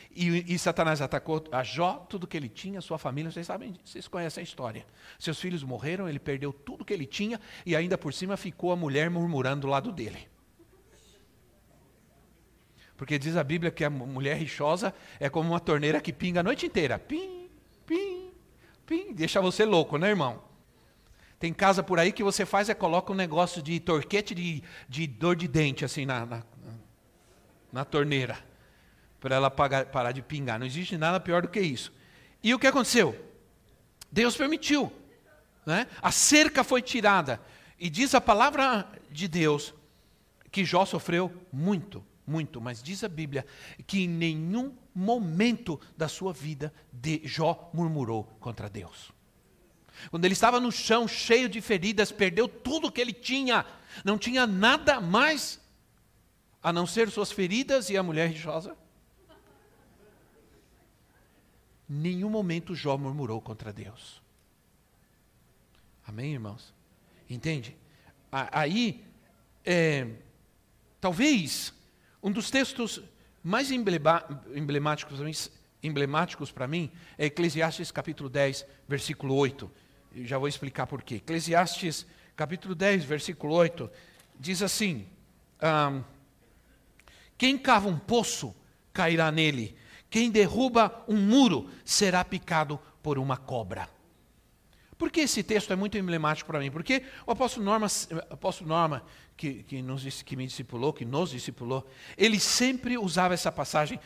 E, 0.09 0.53
e, 0.53 0.57
Satanás 0.57 1.01
atacou 1.01 1.43
a 1.51 1.61
Jó, 1.61 2.05
tudo 2.09 2.25
que 2.25 2.37
ele 2.37 2.47
tinha, 2.47 2.79
sua 2.79 2.97
família, 2.97 3.29
vocês 3.29 3.45
sabem, 3.45 3.75
vocês 3.83 4.07
conhecem 4.07 4.39
a 4.39 4.45
história. 4.45 4.85
Seus 5.19 5.41
filhos 5.41 5.61
morreram, 5.61 6.07
ele 6.07 6.19
perdeu 6.19 6.53
tudo 6.53 6.85
que 6.85 6.93
ele 6.93 7.05
tinha 7.05 7.37
e 7.65 7.75
ainda 7.75 7.97
por 7.97 8.13
cima 8.13 8.37
ficou 8.37 8.71
a 8.71 8.77
mulher 8.77 9.09
murmurando 9.09 9.63
do 9.63 9.67
lado 9.67 9.91
dele. 9.91 10.29
Porque 12.99 13.17
diz 13.17 13.37
a 13.37 13.43
Bíblia 13.45 13.71
que 13.71 13.85
a 13.85 13.89
mulher 13.89 14.35
rixosa 14.35 14.93
é 15.21 15.29
como 15.29 15.51
uma 15.51 15.59
torneira 15.61 16.01
que 16.01 16.11
pinga 16.11 16.41
a 16.41 16.43
noite 16.43 16.65
inteira. 16.65 16.99
Pim, 16.99 17.49
pim, 17.87 18.29
pim. 18.85 19.13
Deixa 19.13 19.39
você 19.39 19.63
louco, 19.63 19.97
né, 19.97 20.09
irmão? 20.09 20.43
Tem 21.39 21.53
casa 21.53 21.81
por 21.81 21.97
aí 21.97 22.11
que 22.11 22.21
você 22.21 22.45
faz 22.45 22.67
é 22.67 22.73
coloca 22.73 23.13
um 23.13 23.15
negócio 23.15 23.61
de 23.61 23.79
torquete 23.79 24.35
de, 24.35 24.61
de 24.89 25.07
dor 25.07 25.37
de 25.37 25.47
dente, 25.47 25.85
assim, 25.85 26.05
na, 26.05 26.25
na, 26.25 26.43
na 27.71 27.85
torneira 27.85 28.37
para 29.21 29.33
ela 29.33 29.49
pagar, 29.49 29.85
parar 29.85 30.11
de 30.11 30.21
pingar. 30.21 30.59
Não 30.59 30.65
existe 30.65 30.97
nada 30.97 31.21
pior 31.21 31.41
do 31.41 31.47
que 31.47 31.61
isso. 31.61 31.93
E 32.43 32.53
o 32.53 32.59
que 32.59 32.67
aconteceu? 32.67 33.17
Deus 34.11 34.35
permitiu. 34.35 34.91
Né? 35.65 35.87
A 36.01 36.11
cerca 36.11 36.65
foi 36.65 36.81
tirada. 36.81 37.39
E 37.79 37.89
diz 37.89 38.13
a 38.13 38.19
palavra 38.19 38.85
de 39.09 39.25
Deus 39.25 39.73
que 40.51 40.65
Jó 40.65 40.83
sofreu 40.83 41.31
muito, 41.49 42.03
muito. 42.29 42.61
Mas 42.61 42.83
diz 42.83 43.03
a 43.03 43.09
Bíblia 43.09 43.45
que 43.87 44.03
em 44.03 44.07
nenhum 44.07 44.75
momento 44.93 45.79
da 45.97 46.07
sua 46.07 46.31
vida 46.31 46.73
de 46.93 47.21
Jó 47.23 47.69
murmurou 47.73 48.23
contra 48.39 48.69
Deus. 48.69 49.11
Quando 50.09 50.23
ele 50.23 50.33
estava 50.33 50.59
no 50.59 50.71
chão, 50.71 51.07
cheio 51.07 51.49
de 51.49 51.59
feridas, 51.59 52.11
perdeu 52.11 52.47
tudo 52.47 52.91
que 52.91 53.01
ele 53.01 53.11
tinha, 53.11 53.65
não 54.05 54.17
tinha 54.17 54.47
nada 54.47 55.01
mais 55.01 55.59
a 56.63 56.71
não 56.71 56.85
ser 56.85 57.09
suas 57.09 57.31
feridas 57.31 57.89
e 57.89 57.97
a 57.97 58.03
mulher 58.03 58.29
rixosa 58.29 58.77
nenhum 61.89 62.29
momento 62.29 62.75
Jó 62.75 62.95
murmurou 62.95 63.41
contra 63.41 63.73
Deus. 63.73 64.21
Amém, 66.05 66.33
irmãos? 66.33 66.71
Entende? 67.27 67.75
Aí, 68.31 69.03
é, 69.65 70.07
talvez, 71.01 71.73
um 72.21 72.31
dos 72.31 72.49
textos 72.51 73.01
mais 73.43 73.71
emblemáticos 73.71 75.17
para 75.17 75.25
mim, 75.25 75.33
emblemáticos 75.81 76.51
para 76.51 76.67
mim 76.67 76.91
é 77.17 77.25
Eclesiastes 77.25 77.91
capítulo 77.91 78.29
10, 78.29 78.65
versículo 78.87 79.35
8. 79.35 79.71
Eu 80.15 80.25
já 80.25 80.37
vou 80.37 80.47
explicar 80.47 80.85
por 80.87 81.01
quê. 81.01 81.15
Eclesiastes 81.15 82.05
capítulo 82.35 82.75
10, 82.75 83.05
versículo 83.05 83.53
8, 83.53 83.89
diz 84.39 84.61
assim: 84.61 85.05
Quem 87.37 87.57
cava 87.57 87.87
um 87.87 87.97
poço 87.97 88.53
cairá 88.91 89.31
nele, 89.31 89.77
quem 90.09 90.29
derruba 90.29 91.03
um 91.07 91.17
muro 91.17 91.69
será 91.85 92.25
picado 92.25 92.79
por 93.01 93.17
uma 93.17 93.37
cobra. 93.37 93.87
Por 94.99 95.09
que 95.09 95.21
esse 95.21 95.41
texto 95.41 95.71
é 95.71 95.77
muito 95.77 95.97
emblemático 95.97 96.45
para 96.45 96.59
mim? 96.59 96.69
Porque 96.69 97.03
o 97.25 97.31
apóstolo 97.31 97.65
Norma, 97.65 97.87
apóstolo 98.29 98.67
Norma 98.67 99.01
que, 99.37 99.63
que, 99.63 99.81
nos, 99.81 100.21
que 100.23 100.35
me 100.35 100.45
discipulou, 100.45 100.91
que 100.91 101.05
nos 101.05 101.31
discipulou, 101.31 101.89
ele 102.17 102.37
sempre 102.37 102.97
usava 102.97 103.33
essa 103.33 103.49
passagem 103.49 103.97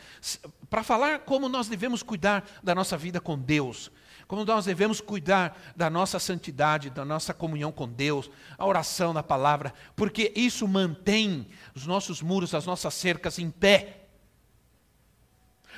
para 0.70 0.84
falar 0.84 1.18
como 1.18 1.48
nós 1.48 1.66
devemos 1.66 2.00
cuidar 2.00 2.48
da 2.62 2.76
nossa 2.76 2.96
vida 2.96 3.20
com 3.20 3.36
Deus, 3.36 3.90
como 4.28 4.44
nós 4.44 4.66
devemos 4.66 5.00
cuidar 5.00 5.60
da 5.74 5.90
nossa 5.90 6.20
santidade, 6.20 6.90
da 6.90 7.04
nossa 7.04 7.34
comunhão 7.34 7.72
com 7.72 7.88
Deus, 7.88 8.30
a 8.56 8.64
oração 8.64 9.12
na 9.12 9.22
palavra, 9.22 9.74
porque 9.96 10.32
isso 10.36 10.68
mantém 10.68 11.48
os 11.74 11.88
nossos 11.88 12.22
muros, 12.22 12.54
as 12.54 12.66
nossas 12.66 12.94
cercas 12.94 13.40
em 13.40 13.50
pé. 13.50 14.03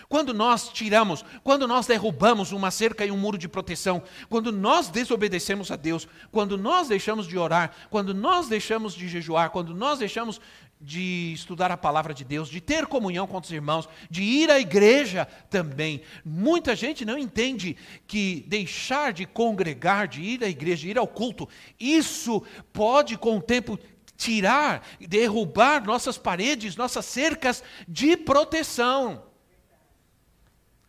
Quando 0.08 0.32
nós 0.32 0.68
tiramos, 0.68 1.25
quando 1.42 1.66
nós 1.66 1.86
derrubamos 1.86 2.52
uma 2.52 2.70
cerca 2.70 3.04
e 3.04 3.10
um 3.10 3.16
muro 3.16 3.36
de 3.36 3.48
proteção, 3.48 4.02
quando 4.28 4.52
nós 4.52 4.88
desobedecemos 4.88 5.70
a 5.70 5.76
Deus, 5.76 6.06
quando 6.30 6.56
nós 6.56 6.88
deixamos 6.88 7.26
de 7.26 7.36
orar, 7.36 7.72
quando 7.90 8.14
nós 8.14 8.48
deixamos 8.48 8.94
de 8.94 9.08
jejuar, 9.08 9.50
quando 9.50 9.75
nós 9.75 9.98
deixamos 9.98 10.40
de 10.80 11.32
estudar 11.32 11.70
a 11.70 11.76
palavra 11.76 12.12
de 12.12 12.25
Deus, 12.25 12.48
de 12.48 12.60
ter 12.60 12.86
comunhão 12.86 13.26
com 13.26 13.38
os 13.38 13.50
irmãos, 13.50 13.88
de 14.10 14.22
ir 14.22 14.50
à 14.50 14.60
igreja 14.60 15.26
também. 15.48 16.02
Muita 16.25 16.76
gente 16.76 17.04
não 17.04 17.18
entende 17.18 17.76
que 18.06 18.44
deixar 18.46 19.12
de 19.12 19.25
congregar, 19.25 20.06
de 20.06 20.20
ir 20.20 20.44
à 20.44 20.48
igreja, 20.48 20.82
de 20.82 20.90
ir 20.90 20.98
ao 20.98 21.08
culto, 21.08 21.48
isso 21.80 22.42
pode 22.72 23.16
com 23.16 23.38
o 23.38 23.42
tempo 23.42 23.78
tirar, 24.16 24.86
derrubar 25.00 25.84
nossas 25.84 26.16
paredes, 26.18 26.76
nossas 26.76 27.04
cercas 27.04 27.62
de 27.86 28.16
proteção. 28.16 29.25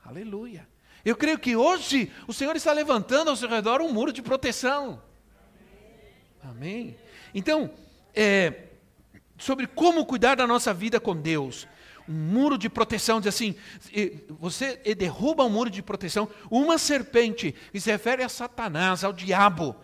Aleluia. 0.08 0.66
Eu 1.04 1.18
creio 1.18 1.38
que 1.38 1.58
hoje 1.58 2.10
o 2.26 2.34
Senhor 2.34 2.56
está 2.56 2.72
levantando 2.72 3.30
ao 3.30 3.36
seu 3.36 3.50
redor 3.50 3.82
um 3.82 3.92
muro 3.92 4.14
de 4.14 4.22
proteção. 4.22 5.02
Amém. 6.42 6.96
Então, 7.36 7.70
é, 8.16 8.68
sobre 9.38 9.68
como 9.68 10.06
cuidar 10.06 10.36
da 10.36 10.48
nossa 10.48 10.74
vida 10.74 10.98
com 10.98 11.14
Deus. 11.14 11.68
Um 12.08 12.14
muro 12.14 12.58
de 12.58 12.70
proteção, 12.70 13.20
diz 13.20 13.36
assim: 13.36 13.54
você 14.40 14.78
derruba 14.96 15.44
um 15.44 15.50
muro 15.50 15.70
de 15.70 15.82
proteção, 15.82 16.30
uma 16.50 16.78
serpente, 16.78 17.54
que 17.74 17.82
se 17.82 17.92
refere 17.92 18.24
a 18.24 18.30
Satanás, 18.30 19.04
ao 19.04 19.12
diabo 19.12 19.76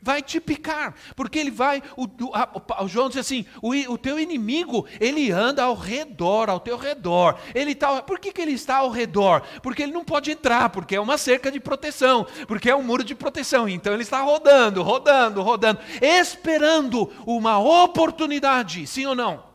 vai 0.00 0.22
te 0.22 0.40
picar, 0.40 0.94
porque 1.16 1.38
ele 1.38 1.50
vai, 1.50 1.82
o, 1.96 2.04
o, 2.04 2.84
o 2.84 2.88
João 2.88 3.08
diz 3.08 3.18
assim, 3.18 3.44
o, 3.60 3.74
o, 3.92 3.98
teu 3.98 4.18
inimigo, 4.18 4.86
ele 5.00 5.30
anda 5.32 5.64
ao 5.64 5.74
redor, 5.74 6.48
ao 6.48 6.60
teu 6.60 6.76
redor, 6.76 7.38
ele 7.54 7.74
tá, 7.74 8.00
por 8.02 8.20
que, 8.20 8.32
que 8.32 8.40
ele 8.40 8.52
está 8.52 8.76
ao 8.76 8.90
redor? 8.90 9.42
Porque 9.60 9.82
ele 9.82 9.92
não 9.92 10.04
pode 10.04 10.30
entrar, 10.30 10.70
porque 10.70 10.94
é 10.94 11.00
uma 11.00 11.18
cerca 11.18 11.50
de 11.50 11.58
proteção, 11.58 12.26
porque 12.46 12.70
é 12.70 12.76
um 12.76 12.82
muro 12.82 13.02
de 13.02 13.14
proteção, 13.14 13.68
então 13.68 13.92
ele 13.92 14.04
está 14.04 14.20
rodando, 14.20 14.82
rodando, 14.82 15.42
rodando, 15.42 15.80
esperando 16.00 17.12
uma 17.26 17.58
oportunidade, 17.58 18.86
sim 18.86 19.04
ou 19.04 19.16
não? 19.16 19.48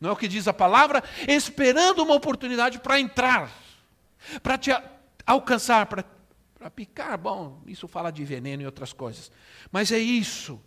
Não 0.00 0.10
é 0.10 0.12
o 0.12 0.16
que 0.16 0.28
diz 0.28 0.46
a 0.48 0.52
palavra? 0.52 1.02
Esperando 1.26 2.02
uma 2.02 2.14
oportunidade 2.14 2.78
para 2.80 3.00
entrar, 3.00 3.50
para 4.42 4.58
te 4.58 4.70
alcançar, 5.24 5.86
para 5.86 6.04
para 6.66 6.70
picar, 6.70 7.16
bom, 7.16 7.62
isso 7.64 7.86
fala 7.86 8.10
de 8.10 8.24
veneno 8.24 8.60
e 8.60 8.66
outras 8.66 8.92
coisas. 8.92 9.30
Mas 9.70 9.92
é 9.92 9.98
isso 10.00 10.60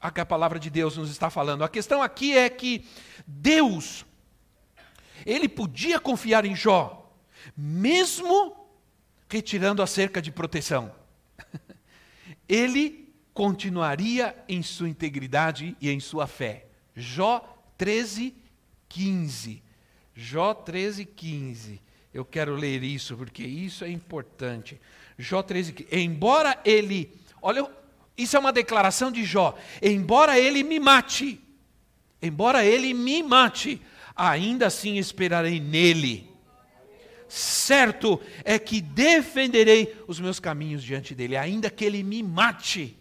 a 0.00 0.08
que 0.08 0.20
a 0.20 0.26
palavra 0.26 0.60
de 0.60 0.70
Deus 0.70 0.96
nos 0.96 1.10
está 1.10 1.28
falando. 1.28 1.64
A 1.64 1.68
questão 1.68 2.00
aqui 2.00 2.38
é 2.38 2.48
que 2.48 2.86
Deus, 3.26 4.06
ele 5.26 5.48
podia 5.48 5.98
confiar 5.98 6.44
em 6.44 6.54
Jó, 6.54 7.12
mesmo 7.56 8.56
retirando 9.28 9.82
a 9.82 9.88
cerca 9.88 10.22
de 10.22 10.30
proteção. 10.30 10.94
Ele 12.48 13.12
continuaria 13.32 14.36
em 14.48 14.62
sua 14.62 14.88
integridade 14.88 15.76
e 15.80 15.88
em 15.88 16.00
sua 16.00 16.26
fé. 16.26 16.66
Jó 16.94 17.40
13, 17.78 18.34
15. 18.88 19.62
Jó 20.14 20.52
13, 20.52 21.04
15. 21.04 21.80
Eu 22.12 22.24
quero 22.24 22.54
ler 22.54 22.82
isso 22.82 23.16
porque 23.16 23.44
isso 23.44 23.84
é 23.84 23.90
importante. 23.90 24.80
Jó 25.20 25.42
13, 25.42 25.86
embora 25.92 26.58
ele, 26.64 27.12
olha, 27.40 27.68
isso 28.16 28.36
é 28.36 28.40
uma 28.40 28.52
declaração 28.52 29.10
de 29.10 29.24
Jó, 29.24 29.56
embora 29.82 30.38
ele 30.38 30.62
me 30.62 30.78
mate, 30.78 31.40
embora 32.20 32.64
ele 32.64 32.92
me 32.92 33.22
mate, 33.22 33.80
ainda 34.14 34.66
assim 34.66 34.98
esperarei 34.98 35.58
nele. 35.58 36.28
Certo 37.28 38.20
é 38.44 38.58
que 38.58 38.80
defenderei 38.80 39.96
os 40.08 40.18
meus 40.18 40.40
caminhos 40.40 40.82
diante 40.82 41.14
dele, 41.14 41.36
ainda 41.36 41.70
que 41.70 41.84
ele 41.84 42.02
me 42.02 42.22
mate, 42.22 42.98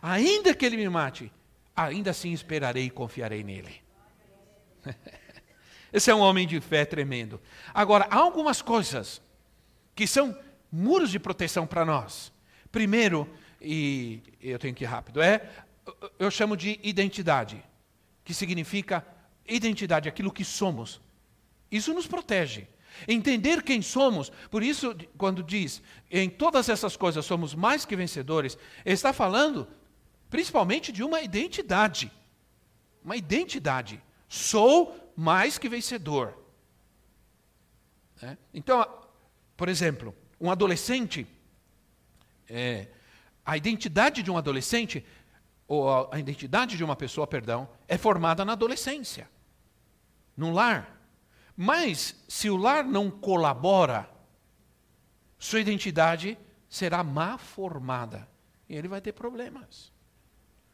ainda 0.00 0.54
que 0.54 0.64
ele 0.64 0.76
me 0.76 0.88
mate, 0.88 1.32
ainda 1.74 2.10
assim 2.12 2.32
esperarei 2.32 2.84
e 2.84 2.90
confiarei 2.90 3.42
nele. 3.42 3.82
Esse 5.92 6.10
é 6.10 6.14
um 6.14 6.20
homem 6.20 6.46
de 6.46 6.60
fé 6.60 6.84
tremendo. 6.84 7.40
Agora, 7.74 8.06
há 8.10 8.16
algumas 8.16 8.62
coisas 8.62 9.20
que 9.94 10.06
são 10.06 10.34
muros 10.72 11.10
de 11.10 11.18
proteção 11.18 11.66
para 11.66 11.84
nós. 11.84 12.32
Primeiro, 12.70 13.28
e 13.60 14.22
eu 14.40 14.58
tenho 14.58 14.74
que 14.74 14.84
ir 14.84 14.86
rápido, 14.86 15.20
é 15.20 15.48
eu 16.18 16.30
chamo 16.30 16.56
de 16.56 16.80
identidade, 16.82 17.62
que 18.24 18.32
significa 18.32 19.06
identidade, 19.46 20.08
aquilo 20.08 20.32
que 20.32 20.44
somos. 20.44 21.00
Isso 21.70 21.92
nos 21.92 22.06
protege. 22.06 22.66
Entender 23.08 23.62
quem 23.62 23.80
somos, 23.80 24.30
por 24.50 24.62
isso, 24.62 24.94
quando 25.16 25.42
diz 25.42 25.82
em 26.10 26.28
todas 26.28 26.68
essas 26.68 26.96
coisas 26.96 27.24
somos 27.24 27.54
mais 27.54 27.84
que 27.84 27.96
vencedores, 27.96 28.56
está 28.84 29.12
falando 29.12 29.66
principalmente 30.30 30.92
de 30.92 31.02
uma 31.02 31.20
identidade. 31.20 32.12
Uma 33.04 33.16
identidade. 33.16 34.02
Sou 34.28 35.12
mais 35.16 35.58
que 35.58 35.68
vencedor. 35.68 36.38
É? 38.22 38.36
Então, 38.54 38.86
por 39.56 39.68
exemplo, 39.68 40.14
um 40.42 40.50
adolescente, 40.50 41.24
é, 42.50 42.88
a 43.46 43.56
identidade 43.56 44.24
de 44.24 44.30
um 44.30 44.36
adolescente, 44.36 45.06
ou 45.68 46.12
a 46.12 46.18
identidade 46.18 46.76
de 46.76 46.82
uma 46.82 46.96
pessoa, 46.96 47.28
perdão, 47.28 47.68
é 47.86 47.96
formada 47.96 48.44
na 48.44 48.54
adolescência, 48.54 49.30
no 50.36 50.50
lar. 50.50 51.00
Mas, 51.56 52.16
se 52.26 52.50
o 52.50 52.56
lar 52.56 52.84
não 52.84 53.08
colabora, 53.08 54.10
sua 55.38 55.60
identidade 55.60 56.36
será 56.68 57.04
má 57.04 57.38
formada 57.38 58.28
e 58.68 58.74
ele 58.74 58.88
vai 58.88 59.00
ter 59.00 59.12
problemas. 59.12 59.92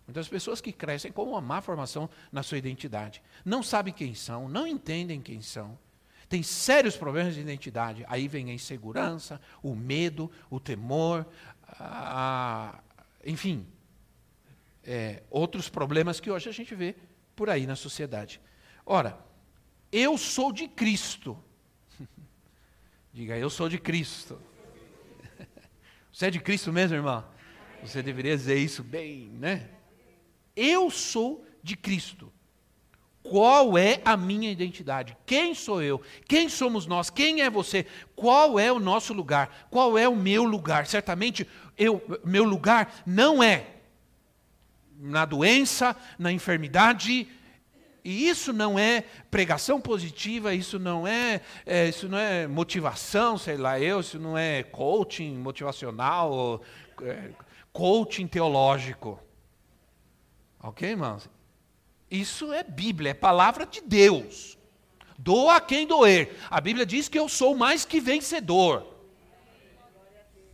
Muitas 0.07 0.29
pessoas 0.29 0.63
que 0.63 0.73
crescem 0.73 1.13
com 1.13 1.25
uma 1.25 1.43
má 1.43 1.61
formação 1.61 2.09
na 2.33 2.43
sua 2.43 2.57
identidade, 2.57 3.23
não 3.45 3.63
sabem 3.63 3.93
quem 3.93 4.15
são, 4.15 4.49
não 4.49 4.67
entendem 4.67 5.21
quem 5.21 5.43
são, 5.43 5.79
tem 6.29 6.43
sérios 6.43 6.97
problemas 6.97 7.35
de 7.35 7.41
identidade. 7.41 8.05
Aí 8.09 8.29
vem 8.29 8.51
a 8.51 8.55
insegurança, 8.55 9.41
o 9.63 9.75
medo, 9.75 10.31
o 10.51 10.61
temor, 10.61 11.27
a, 11.67 12.81
enfim, 13.25 13.67
é, 14.85 15.23
outros 15.31 15.69
problemas 15.69 16.21
que 16.21 16.31
hoje 16.31 16.49
a 16.49 16.53
gente 16.53 16.75
vê 16.75 16.95
por 17.35 17.49
aí 17.49 17.67
na 17.67 17.77
sociedade. 17.77 18.41
Ora, 18.85 19.19
eu 19.91 20.19
sou 20.19 20.53
de 20.53 20.69
Cristo. 20.69 21.43
Diga, 23.13 23.37
eu 23.37 23.49
sou 23.49 23.69
de 23.69 23.79
Cristo. 23.79 24.41
Você 26.13 26.27
é 26.27 26.31
de 26.31 26.41
Cristo 26.41 26.73
mesmo, 26.73 26.97
irmão? 26.97 27.25
Você 27.83 28.03
deveria 28.03 28.37
dizer 28.37 28.59
isso 28.59 28.83
bem, 28.83 29.29
né? 29.31 29.71
Eu 30.55 30.91
sou 30.91 31.47
de 31.63 31.77
Cristo. 31.77 32.33
Qual 33.29 33.77
é 33.77 34.01
a 34.05 34.17
minha 34.17 34.51
identidade? 34.51 35.17
Quem 35.27 35.55
sou 35.55 35.83
eu? 35.83 36.01
Quem 36.27 36.49
somos 36.49 36.87
nós? 36.87 37.11
Quem 37.11 37.43
é 37.43 37.51
você? 37.51 37.87
Qual 38.17 38.59
é 38.59 38.73
o 38.73 38.79
nosso 38.79 39.13
lugar? 39.13 39.69
Qual 39.71 39.99
é 39.99 40.09
o 40.09 40.17
meu 40.17 40.45
lugar? 40.45 40.87
Certamente, 40.87 41.47
eu, 41.77 42.03
meu 42.25 42.45
lugar 42.45 43.03
não 43.07 43.43
é 43.43 43.67
na 44.99 45.25
doença, 45.25 45.95
na 46.19 46.33
enfermidade. 46.33 47.29
E 48.05 48.29
isso 48.29 48.53
não 48.53 48.79
é 48.79 49.03
pregação 49.31 49.81
positiva, 49.81 50.55
isso 50.55 50.79
não 50.79 51.07
é, 51.07 51.43
é, 51.67 51.89
isso 51.89 52.09
não 52.09 52.19
é 52.19 52.47
motivação, 52.47 53.37
sei 53.37 53.57
lá 53.57 53.79
eu, 53.79 54.01
isso 54.01 54.19
não 54.19 54.39
é 54.39 54.63
coaching 54.63 55.37
motivacional, 55.37 56.33
ou, 56.33 56.63
é, 57.03 57.31
coaching 57.73 58.27
teológico. 58.27 59.21
Ok, 60.61 60.89
irmãos? 60.89 61.29
Isso 62.11 62.53
é 62.53 62.63
Bíblia, 62.63 63.11
é 63.11 63.15
palavra 63.15 63.67
de 63.67 63.81
Deus. 63.81 64.57
Doa 65.19 65.57
a 65.57 65.61
quem 65.61 65.87
doer. 65.87 66.37
A 66.49 66.61
Bíblia 66.61 66.87
diz 66.87 67.09
que 67.09 67.19
eu 67.19 67.29
sou 67.29 67.57
mais 67.57 67.85
que 67.85 68.01
vencedor. 68.01 68.87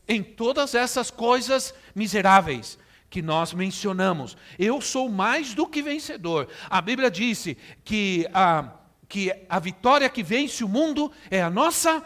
Em 0.08 0.22
todas 0.22 0.74
essas 0.74 1.10
coisas 1.10 1.74
miseráveis 1.94 2.78
que 3.08 3.22
nós 3.22 3.52
mencionamos, 3.52 4.36
eu 4.58 4.80
sou 4.80 5.08
mais 5.08 5.54
do 5.54 5.66
que 5.66 5.80
vencedor. 5.82 6.48
A 6.68 6.80
Bíblia 6.80 7.10
disse 7.10 7.56
que 7.84 8.26
a, 8.34 8.72
que 9.08 9.32
a 9.48 9.58
vitória 9.58 10.08
que 10.08 10.22
vence 10.22 10.64
o 10.64 10.68
mundo 10.68 11.12
é 11.30 11.40
a 11.42 11.50
nossa 11.50 12.04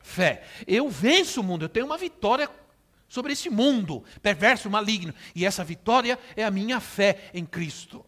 fé. 0.00 0.42
Eu 0.66 0.88
venço 0.88 1.40
o 1.40 1.44
mundo, 1.44 1.66
eu 1.66 1.68
tenho 1.68 1.86
uma 1.86 1.98
vitória 1.98 2.50
sobre 3.08 3.32
esse 3.32 3.48
mundo 3.48 4.02
perverso, 4.22 4.68
maligno. 4.68 5.14
E 5.34 5.46
essa 5.46 5.62
vitória 5.62 6.18
é 6.34 6.44
a 6.44 6.50
minha 6.50 6.80
fé 6.80 7.30
em 7.32 7.44
Cristo. 7.44 8.04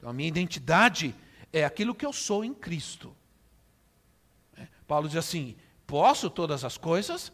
Então, 0.00 0.08
a 0.08 0.12
minha 0.14 0.28
identidade 0.28 1.14
é 1.52 1.62
aquilo 1.62 1.94
que 1.94 2.06
eu 2.06 2.12
sou 2.12 2.42
em 2.42 2.54
Cristo. 2.54 3.14
É, 4.56 4.66
Paulo 4.88 5.06
diz 5.06 5.16
assim: 5.18 5.54
posso 5.86 6.30
todas 6.30 6.64
as 6.64 6.78
coisas 6.78 7.30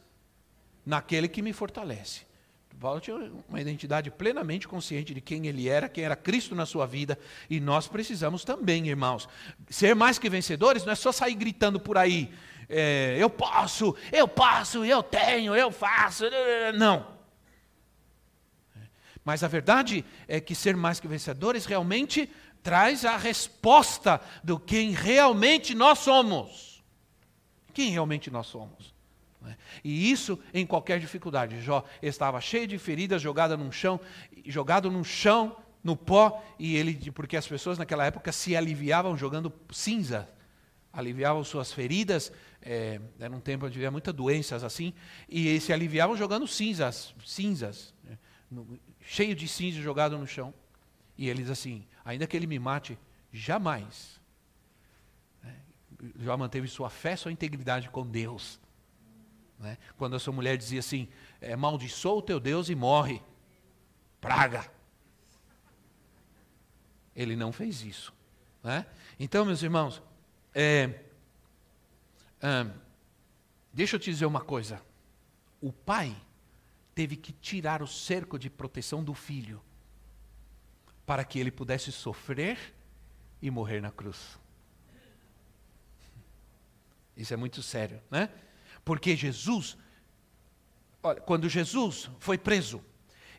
naquele 0.85 1.29
que 1.29 1.41
me 1.41 1.53
fortalece. 1.53 2.27
Paulo 2.81 3.01
tinha 3.01 3.17
uma 3.49 3.61
identidade 3.61 4.11
plenamente 4.11 4.69
consciente 4.69 5.15
de 5.15 5.21
quem 5.21 5.47
ele 5.47 5.69
era, 5.69 5.89
quem 5.89 6.05
era 6.05 6.15
Cristo 6.15 6.55
na 6.55 6.67
sua 6.67 6.87
vida, 6.87 7.19
e 7.49 7.59
nós 7.61 7.89
precisamos 7.89 8.45
também, 8.45 8.89
irmãos. 8.89 9.29
Ser 9.71 9.95
mais 9.95 10.19
que 10.19 10.29
vencedores 10.29 10.85
não 10.85 10.93
é 10.93 10.97
só 10.97 11.11
sair 11.11 11.35
gritando 11.37 11.81
por 11.81 11.97
aí, 11.97 12.31
é, 12.69 13.17
eu 13.19 13.31
posso, 13.31 13.97
eu 14.13 14.27
posso, 14.27 14.85
eu 14.85 15.03
tenho, 15.03 15.55
eu 15.55 15.71
faço. 15.71 16.25
Não. 16.77 17.17
Mas 19.27 19.43
a 19.43 19.49
verdade 19.49 20.05
é 20.29 20.41
que 20.41 20.55
ser 20.55 20.77
mais 20.77 21.01
que 21.01 21.09
vencedores 21.09 21.67
realmente 21.67 22.31
traz 22.67 23.05
a 23.05 23.17
resposta 23.17 24.21
do 24.43 24.59
quem 24.59 24.91
realmente 24.91 25.73
nós 25.73 26.01
somos. 26.01 26.83
Quem 27.73 27.93
realmente 27.93 28.29
nós 28.29 28.49
somos. 28.49 28.93
Né? 29.41 29.57
E 29.85 30.11
isso 30.11 30.37
em 30.53 30.67
qualquer 30.67 30.99
dificuldade. 30.99 31.61
Jó 31.61 31.85
estava 32.03 32.41
cheio 32.41 32.67
de 32.67 32.77
feridas, 32.77 33.23
jogado 33.23 33.57
num 33.57 33.71
chão, 33.71 34.01
jogado 34.45 34.91
no 34.91 35.05
chão, 35.05 35.57
no 35.81 35.95
pó, 35.95 36.43
e 36.59 36.75
ele, 36.75 37.13
porque 37.13 37.37
as 37.37 37.47
pessoas 37.47 37.79
naquela 37.79 38.05
época 38.05 38.33
se 38.33 38.57
aliviavam 38.57 39.17
jogando 39.17 39.53
cinza, 39.71 40.29
aliviavam 40.93 41.45
suas 41.45 41.73
feridas. 41.73 42.33
É, 42.61 43.01
era 43.21 43.33
um 43.33 43.39
tempo 43.39 43.67
onde 43.67 43.79
havia 43.79 43.93
muitas 43.93 44.13
doenças 44.13 44.65
assim, 44.65 44.93
e 45.29 45.61
se 45.61 45.73
aliviavam 45.73 46.17
jogando 46.17 46.49
cinzas, 46.49 47.15
cinzas, 47.25 47.95
né? 48.03 48.19
no, 48.51 48.77
cheio 49.03 49.37
de 49.37 49.47
cinza 49.47 49.81
jogado 49.81 50.19
no 50.19 50.27
chão. 50.27 50.53
E 51.17 51.29
eles 51.29 51.49
assim, 51.49 51.87
ainda 52.05 52.27
que 52.27 52.37
ele 52.37 52.47
me 52.47 52.59
mate, 52.59 52.99
jamais. 53.33 54.21
Né? 55.43 55.57
Jó 56.17 56.37
manteve 56.37 56.69
sua 56.69 56.91
fé, 56.91 57.17
sua 57.17 57.33
integridade 57.33 57.89
com 57.89 58.07
Deus. 58.07 58.61
Né? 59.59 59.79
Quando 59.97 60.17
a 60.17 60.19
sua 60.19 60.33
mulher 60.33 60.57
dizia 60.57 60.81
assim: 60.81 61.09
é, 61.41 61.57
maldiçoa 61.57 62.19
o 62.19 62.23
teu 62.23 62.39
Deus 62.39 62.69
e 62.69 62.75
morre. 62.75 63.23
Praga. 64.21 64.71
Ele 67.15 67.35
não 67.35 67.53
fez 67.53 67.83
isso. 67.83 68.13
Né? 68.63 68.85
Então, 69.19 69.45
meus 69.45 69.63
irmãos, 69.63 70.03
é, 70.55 71.01
deixa 73.73 73.97
eu 73.97 74.01
te 74.01 74.11
dizer 74.11 74.27
uma 74.27 74.41
coisa. 74.41 74.83
O 75.61 75.73
pai 75.73 76.15
teve 76.95 77.17
que 77.17 77.33
tirar 77.33 77.83
o 77.83 77.87
cerco 77.87 78.39
de 78.39 78.51
proteção 78.51 79.03
do 79.03 79.15
filho 79.15 79.63
para 81.07 81.25
que 81.25 81.38
ele 81.38 81.53
pudesse 81.53 81.92
sofrer 81.92 82.59
e 83.40 83.51
morrer 83.51 83.81
na 83.81 83.92
cruz. 83.92 84.38
Isso 87.16 87.33
é 87.33 87.37
muito 87.37 87.62
sério, 87.62 88.03
né? 88.11 88.29
Porque 88.85 89.16
Jesus, 89.16 89.79
olha, 91.03 91.21
quando 91.21 91.49
Jesus 91.49 92.11
foi 92.19 92.37
preso 92.37 92.85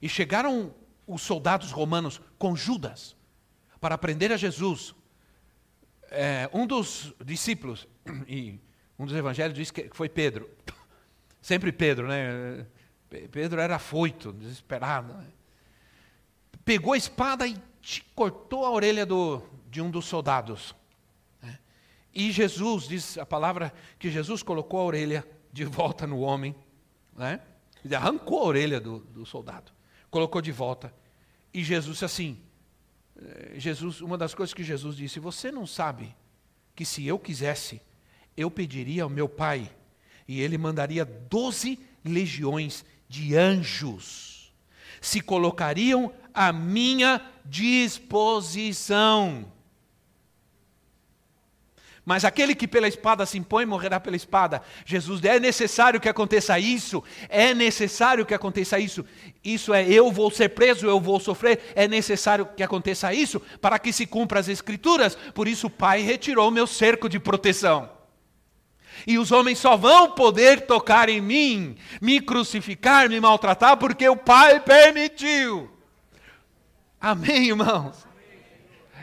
e 0.02 0.10
chegaram 0.10 0.74
os 1.06 1.22
soldados 1.22 1.72
romanos 1.72 2.20
com 2.40 2.56
Judas 2.56 3.16
para 3.80 3.98
prender 3.98 4.32
a 4.32 4.38
Jesus, 4.38 4.96
é, 6.10 6.50
um 6.54 6.66
dos 6.66 7.14
discípulos, 7.24 7.88
e 8.28 8.60
um 8.98 9.06
dos 9.06 9.16
evangelhos 9.16 9.56
diz 9.56 9.70
que 9.70 9.90
foi 9.94 10.10
Pedro, 10.10 10.50
sempre 11.42 11.72
Pedro, 11.72 12.08
né? 12.08 12.66
Pedro 13.32 13.62
era 13.62 13.76
afoito, 13.76 14.34
desesperado. 14.34 15.14
Né? 15.14 15.28
Pegou 16.68 16.92
a 16.92 16.98
espada 16.98 17.48
e 17.48 17.58
cortou 18.14 18.66
a 18.66 18.70
orelha 18.70 19.06
do, 19.06 19.42
de 19.72 19.82
um 19.82 19.90
dos 19.90 20.04
soldados. 20.04 20.76
Né? 21.42 21.58
E 22.14 22.30
Jesus, 22.30 22.90
diz 22.90 23.18
a 23.18 23.26
palavra, 23.26 23.74
que 23.98 24.12
Jesus 24.12 24.44
colocou 24.44 24.82
a 24.82 24.84
orelha 24.84 25.26
de 25.50 25.64
volta 25.64 26.06
no 26.06 26.20
homem, 26.20 26.54
né? 27.16 27.40
Ele 27.86 27.96
arrancou 27.96 28.42
a 28.42 28.48
orelha 28.48 28.82
do, 28.82 29.00
do 29.00 29.26
soldado, 29.26 29.72
colocou 30.12 30.42
de 30.42 30.52
volta. 30.52 30.94
E 31.54 31.64
Jesus 31.64 32.04
assim: 32.04 32.38
eh, 33.16 33.54
Jesus, 33.56 34.02
uma 34.02 34.18
das 34.18 34.36
coisas 34.36 34.54
que 34.54 34.62
Jesus 34.62 34.98
disse, 34.98 35.22
você 35.22 35.50
não 35.50 35.66
sabe 35.66 36.14
que 36.76 36.84
se 36.84 37.08
eu 37.08 37.18
quisesse, 37.18 37.82
eu 38.36 38.52
pediria 38.52 39.04
ao 39.04 39.10
meu 39.10 39.30
pai 39.30 39.72
e 40.28 40.42
ele 40.42 40.58
mandaria 40.58 41.06
doze 41.06 41.80
legiões 42.04 42.84
de 43.08 43.38
anjos, 43.38 44.37
se 45.02 45.22
colocariam 45.22 46.12
à 46.34 46.52
minha 46.52 47.22
disposição 47.46 49.46
mas 52.08 52.24
aquele 52.24 52.56
que 52.56 52.70
pela 52.70 52.88
espada 52.88 53.26
se 53.26 53.38
impõe 53.38 53.66
morrerá 53.66 54.00
pela 54.00 54.16
espada. 54.16 54.62
Jesus, 54.86 55.22
é 55.26 55.42
necessário 55.42 56.00
que 56.00 56.08
aconteça 56.08 56.58
isso, 56.58 57.04
é 57.28 57.54
necessário 57.54 58.26
que 58.26 58.34
aconteça 58.34 58.80
isso. 58.80 59.04
Isso 59.44 59.74
é, 59.74 59.86
eu 59.90 60.10
vou 60.10 60.32
ser 60.32 60.52
preso, 60.52 60.88
eu 60.88 61.02
vou 61.02 61.20
sofrer, 61.20 61.60
é 61.76 61.86
necessário 61.86 62.48
que 62.56 62.64
aconteça 62.64 63.14
isso 63.14 63.42
para 63.60 63.78
que 63.78 63.92
se 63.92 64.06
cumpra 64.06 64.40
as 64.40 64.48
Escrituras. 64.48 65.18
Por 65.36 65.50
isso 65.50 65.68
o 65.68 65.70
Pai 65.70 66.00
retirou 66.00 66.50
meu 66.50 66.66
cerco 66.66 67.10
de 67.10 67.20
proteção. 67.20 67.97
E 69.06 69.18
os 69.18 69.32
homens 69.32 69.60
só 69.60 69.78
vão 69.78 70.12
poder 70.12 70.62
tocar 70.62 71.10
em 71.10 71.22
mim, 71.22 71.76
me 72.02 72.20
crucificar, 72.20 73.10
me 73.10 73.20
maltratar, 73.20 73.78
porque 73.78 74.08
o 74.08 74.16
Pai 74.16 74.60
permitiu. 74.60 75.70
Amém, 77.00 77.50
irmãos? 77.50 78.08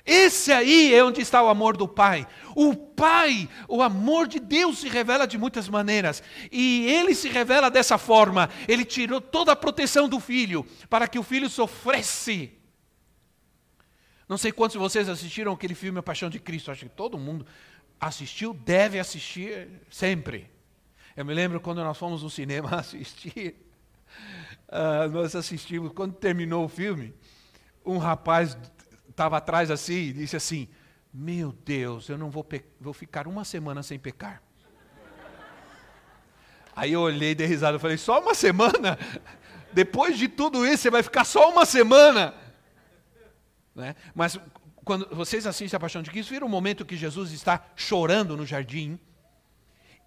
Esse 0.06 0.52
aí 0.52 0.94
é 0.94 1.02
onde 1.02 1.22
está 1.22 1.42
o 1.42 1.48
amor 1.48 1.76
do 1.76 1.88
Pai. 1.88 2.26
O 2.54 2.76
Pai, 2.76 3.48
o 3.66 3.82
amor 3.82 4.28
de 4.28 4.38
Deus 4.38 4.78
se 4.78 4.88
revela 4.88 5.26
de 5.26 5.38
muitas 5.38 5.68
maneiras. 5.68 6.22
E 6.52 6.86
ele 6.86 7.14
se 7.14 7.28
revela 7.28 7.70
dessa 7.70 7.96
forma. 7.96 8.50
Ele 8.68 8.84
tirou 8.84 9.20
toda 9.20 9.52
a 9.52 9.56
proteção 9.56 10.08
do 10.08 10.20
filho 10.20 10.66
para 10.90 11.08
que 11.08 11.18
o 11.18 11.22
filho 11.22 11.48
sofresse. 11.48 12.52
Não 14.28 14.36
sei 14.36 14.52
quantos 14.52 14.72
de 14.72 14.78
vocês 14.78 15.08
assistiram 15.08 15.52
aquele 15.52 15.74
filme 15.74 15.98
A 15.98 16.02
Paixão 16.02 16.28
de 16.28 16.38
Cristo. 16.38 16.70
Acho 16.70 16.84
que 16.84 16.94
todo 16.94 17.18
mundo 17.18 17.46
assistiu, 18.00 18.54
deve 18.54 18.98
assistir 18.98 19.68
sempre. 19.90 20.50
Eu 21.16 21.24
me 21.24 21.32
lembro 21.32 21.60
quando 21.60 21.82
nós 21.82 21.96
fomos 21.96 22.22
no 22.22 22.30
cinema 22.30 22.76
assistir. 22.78 23.54
Uh, 24.68 25.08
nós 25.10 25.34
assistimos, 25.34 25.92
quando 25.92 26.14
terminou 26.14 26.64
o 26.64 26.68
filme, 26.68 27.14
um 27.84 27.98
rapaz 27.98 28.56
estava 29.08 29.36
atrás 29.36 29.70
assim 29.70 29.94
e 29.94 30.12
disse 30.12 30.36
assim: 30.36 30.68
Meu 31.12 31.52
Deus, 31.52 32.08
eu 32.08 32.18
não 32.18 32.30
vou, 32.30 32.46
vou 32.80 32.92
ficar 32.92 33.26
uma 33.26 33.44
semana 33.44 33.82
sem 33.82 33.98
pecar. 33.98 34.42
Aí 36.76 36.92
eu 36.92 37.00
olhei, 37.00 37.34
dei 37.34 37.46
risada 37.46 37.78
falei: 37.78 37.96
Só 37.96 38.20
uma 38.20 38.34
semana? 38.34 38.98
Depois 39.72 40.18
de 40.18 40.28
tudo 40.28 40.66
isso, 40.66 40.82
você 40.82 40.90
vai 40.90 41.02
ficar 41.02 41.24
só 41.24 41.50
uma 41.50 41.64
semana? 41.64 42.34
Né? 43.74 43.94
Mas 44.14 44.38
quando 44.84 45.08
vocês 45.14 45.46
assistem 45.46 45.76
a 45.76 45.80
Paixão 45.80 46.02
de 46.02 46.10
Cristo, 46.10 46.30
viram 46.30 46.46
o 46.46 46.50
momento 46.50 46.84
que 46.84 46.96
Jesus 46.96 47.32
está 47.32 47.64
chorando 47.74 48.36
no 48.36 48.44
jardim 48.44 48.98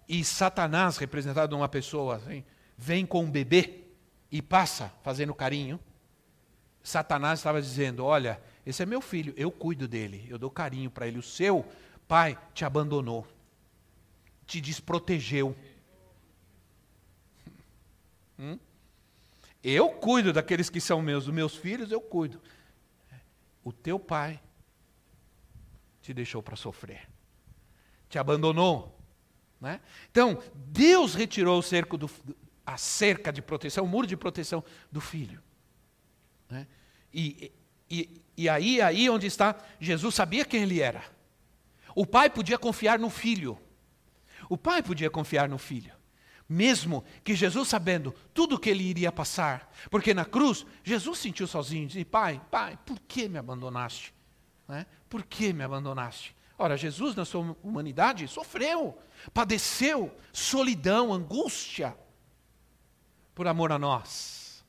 e 0.08 0.24
Satanás, 0.24 0.96
representado 0.96 1.54
numa 1.54 1.68
pessoa, 1.68 2.16
assim, 2.16 2.44
vem 2.76 3.04
com 3.04 3.24
um 3.24 3.30
bebê 3.30 3.84
e 4.30 4.40
passa 4.40 4.92
fazendo 5.02 5.34
carinho. 5.34 5.78
Satanás 6.82 7.40
estava 7.40 7.60
dizendo: 7.60 8.04
Olha, 8.04 8.40
esse 8.64 8.82
é 8.82 8.86
meu 8.86 9.00
filho, 9.00 9.34
eu 9.36 9.50
cuido 9.50 9.86
dele, 9.86 10.26
eu 10.30 10.38
dou 10.38 10.50
carinho 10.50 10.90
para 10.90 11.06
ele. 11.06 11.18
O 11.18 11.22
seu 11.22 11.66
pai 12.06 12.38
te 12.54 12.64
abandonou, 12.64 13.26
te 14.46 14.60
desprotegeu. 14.60 15.54
Hum? 18.38 18.58
Eu 19.62 19.90
cuido 19.90 20.32
daqueles 20.32 20.70
que 20.70 20.80
são 20.80 21.02
meus, 21.02 21.24
dos 21.24 21.34
meus 21.34 21.54
filhos 21.56 21.90
eu 21.90 22.00
cuido. 22.00 22.40
O 23.64 23.72
teu 23.72 23.98
pai 23.98 24.40
te 26.08 26.14
deixou 26.14 26.42
para 26.42 26.56
sofrer, 26.56 27.06
te 28.08 28.18
abandonou. 28.18 28.98
Né? 29.60 29.78
Então, 30.10 30.42
Deus 30.54 31.14
retirou 31.14 31.58
o 31.58 31.62
cerco 31.62 31.98
do, 31.98 32.10
a 32.64 32.78
cerca 32.78 33.30
de 33.30 33.42
proteção, 33.42 33.84
o 33.84 33.88
muro 33.88 34.06
de 34.06 34.16
proteção 34.16 34.64
do 34.90 35.02
filho. 35.02 35.42
Né? 36.48 36.66
E, 37.12 37.52
e, 37.90 38.22
e 38.38 38.48
aí, 38.48 38.80
aí 38.80 39.10
onde 39.10 39.26
está, 39.26 39.54
Jesus 39.78 40.14
sabia 40.14 40.46
quem 40.46 40.62
ele 40.62 40.80
era. 40.80 41.04
O 41.94 42.06
pai 42.06 42.30
podia 42.30 42.56
confiar 42.56 42.98
no 42.98 43.10
filho. 43.10 43.58
O 44.48 44.56
pai 44.56 44.82
podia 44.82 45.10
confiar 45.10 45.46
no 45.46 45.58
filho. 45.58 45.92
Mesmo 46.48 47.04
que 47.22 47.34
Jesus 47.34 47.68
sabendo 47.68 48.14
tudo 48.32 48.54
o 48.54 48.58
que 48.58 48.70
ele 48.70 48.82
iria 48.82 49.12
passar, 49.12 49.70
porque 49.90 50.14
na 50.14 50.24
cruz 50.24 50.64
Jesus 50.82 51.18
sentiu 51.18 51.46
sozinho, 51.46 51.86
disse: 51.86 52.02
Pai, 52.06 52.40
Pai, 52.50 52.78
por 52.86 52.98
que 53.00 53.28
me 53.28 53.36
abandonaste? 53.36 54.14
Né? 54.68 54.86
Por 55.08 55.24
que 55.24 55.52
me 55.52 55.64
abandonaste? 55.64 56.36
Ora, 56.58 56.76
Jesus, 56.76 57.14
na 57.14 57.24
sua 57.24 57.56
humanidade, 57.62 58.28
sofreu, 58.28 58.98
padeceu 59.32 60.14
solidão, 60.32 61.12
angústia, 61.12 61.96
por 63.34 63.46
amor 63.46 63.72
a 63.72 63.78
nós. 63.78 64.64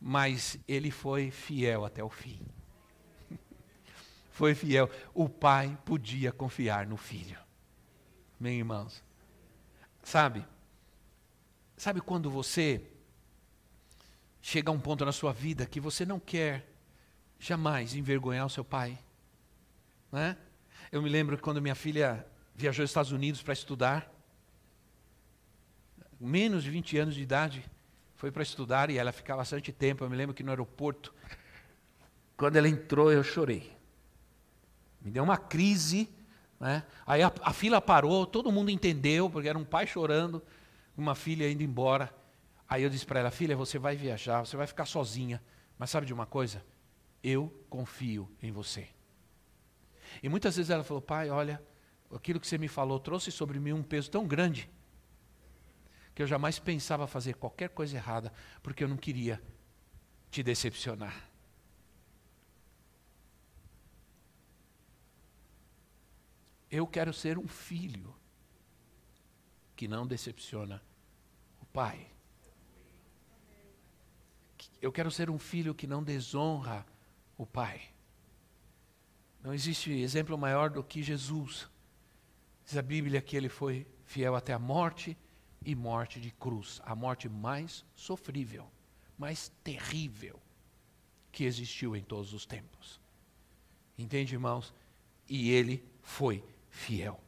Mas 0.00 0.58
ele 0.66 0.90
foi 0.90 1.30
fiel 1.30 1.84
até 1.84 2.02
o 2.02 2.08
fim. 2.08 2.40
foi 4.30 4.54
fiel. 4.54 4.88
O 5.12 5.28
pai 5.28 5.76
podia 5.84 6.30
confiar 6.30 6.86
no 6.86 6.96
filho. 6.96 7.38
Meus 8.38 8.54
irmãos. 8.54 9.04
Sabe? 10.02 10.46
Sabe 11.76 12.00
quando 12.00 12.30
você 12.30 12.80
chega 14.40 14.70
a 14.70 14.74
um 14.74 14.78
ponto 14.78 15.04
na 15.04 15.10
sua 15.10 15.32
vida 15.32 15.66
que 15.66 15.80
você 15.80 16.06
não 16.06 16.20
quer 16.20 16.75
jamais 17.38 17.94
envergonhar 17.94 18.46
o 18.46 18.50
seu 18.50 18.64
pai? 18.64 18.98
Né? 20.10 20.36
Eu 20.90 21.02
me 21.02 21.08
lembro 21.08 21.38
quando 21.38 21.60
minha 21.60 21.74
filha 21.74 22.26
viajou 22.54 22.82
aos 22.82 22.90
Estados 22.90 23.12
Unidos 23.12 23.42
para 23.42 23.52
estudar, 23.52 24.10
menos 26.18 26.64
de 26.64 26.70
20 26.70 26.98
anos 26.98 27.14
de 27.14 27.22
idade, 27.22 27.64
foi 28.16 28.30
para 28.30 28.42
estudar 28.42 28.90
e 28.90 28.96
ela 28.96 29.12
ficava 29.12 29.38
bastante 29.38 29.72
tempo. 29.72 30.02
Eu 30.02 30.10
me 30.10 30.16
lembro 30.16 30.34
que 30.34 30.42
no 30.42 30.50
aeroporto, 30.50 31.14
quando 32.36 32.56
ela 32.56 32.68
entrou, 32.68 33.12
eu 33.12 33.22
chorei. 33.22 33.76
Me 35.00 35.10
deu 35.10 35.22
uma 35.22 35.36
crise. 35.36 36.08
Né? 36.58 36.82
Aí 37.06 37.22
a, 37.22 37.30
a 37.42 37.52
fila 37.52 37.80
parou, 37.80 38.26
todo 38.26 38.50
mundo 38.50 38.70
entendeu, 38.70 39.28
porque 39.28 39.48
era 39.48 39.58
um 39.58 39.64
pai 39.64 39.86
chorando, 39.86 40.42
uma 40.96 41.14
filha 41.14 41.50
indo 41.50 41.62
embora. 41.62 42.12
Aí 42.66 42.82
eu 42.82 42.90
disse 42.90 43.04
para 43.04 43.20
ela: 43.20 43.30
Filha, 43.30 43.54
você 43.54 43.78
vai 43.78 43.94
viajar, 43.94 44.44
você 44.44 44.56
vai 44.56 44.66
ficar 44.66 44.86
sozinha. 44.86 45.42
Mas 45.78 45.90
sabe 45.90 46.06
de 46.06 46.14
uma 46.14 46.24
coisa? 46.24 46.64
Eu 47.28 47.48
confio 47.68 48.30
em 48.40 48.52
você. 48.52 48.88
E 50.22 50.28
muitas 50.28 50.54
vezes 50.54 50.70
ela 50.70 50.84
falou: 50.84 51.02
Pai, 51.02 51.28
olha, 51.28 51.60
aquilo 52.14 52.38
que 52.38 52.46
você 52.46 52.56
me 52.56 52.68
falou 52.68 53.00
trouxe 53.00 53.32
sobre 53.32 53.58
mim 53.58 53.72
um 53.72 53.82
peso 53.82 54.08
tão 54.08 54.28
grande 54.28 54.70
que 56.14 56.22
eu 56.22 56.26
jamais 56.28 56.60
pensava 56.60 57.04
fazer 57.08 57.34
qualquer 57.34 57.70
coisa 57.70 57.96
errada, 57.96 58.32
porque 58.62 58.84
eu 58.84 58.86
não 58.86 58.96
queria 58.96 59.42
te 60.30 60.40
decepcionar. 60.40 61.28
Eu 66.70 66.86
quero 66.86 67.12
ser 67.12 67.38
um 67.38 67.48
filho 67.48 68.14
que 69.74 69.88
não 69.88 70.06
decepciona 70.06 70.80
o 71.60 71.66
pai. 71.66 72.06
Eu 74.80 74.92
quero 74.92 75.10
ser 75.10 75.28
um 75.28 75.40
filho 75.40 75.74
que 75.74 75.88
não 75.88 76.04
desonra 76.04 76.86
o 77.36 77.46
pai. 77.46 77.82
Não 79.42 79.54
existe 79.54 79.92
exemplo 79.92 80.36
maior 80.36 80.70
do 80.70 80.82
que 80.82 81.02
Jesus. 81.02 81.68
Diz 82.64 82.76
a 82.76 82.82
Bíblia 82.82 83.20
que 83.20 83.36
ele 83.36 83.48
foi 83.48 83.86
fiel 84.04 84.34
até 84.34 84.52
a 84.52 84.58
morte 84.58 85.16
e 85.64 85.74
morte 85.74 86.20
de 86.20 86.30
cruz, 86.30 86.80
a 86.84 86.94
morte 86.94 87.28
mais 87.28 87.84
sofrível, 87.94 88.68
mais 89.18 89.52
terrível 89.62 90.40
que 91.30 91.44
existiu 91.44 91.96
em 91.96 92.02
todos 92.02 92.32
os 92.32 92.46
tempos. 92.46 93.00
Entende, 93.98 94.34
irmãos? 94.34 94.72
E 95.28 95.50
ele 95.50 95.84
foi 96.02 96.42
fiel. 96.70 97.20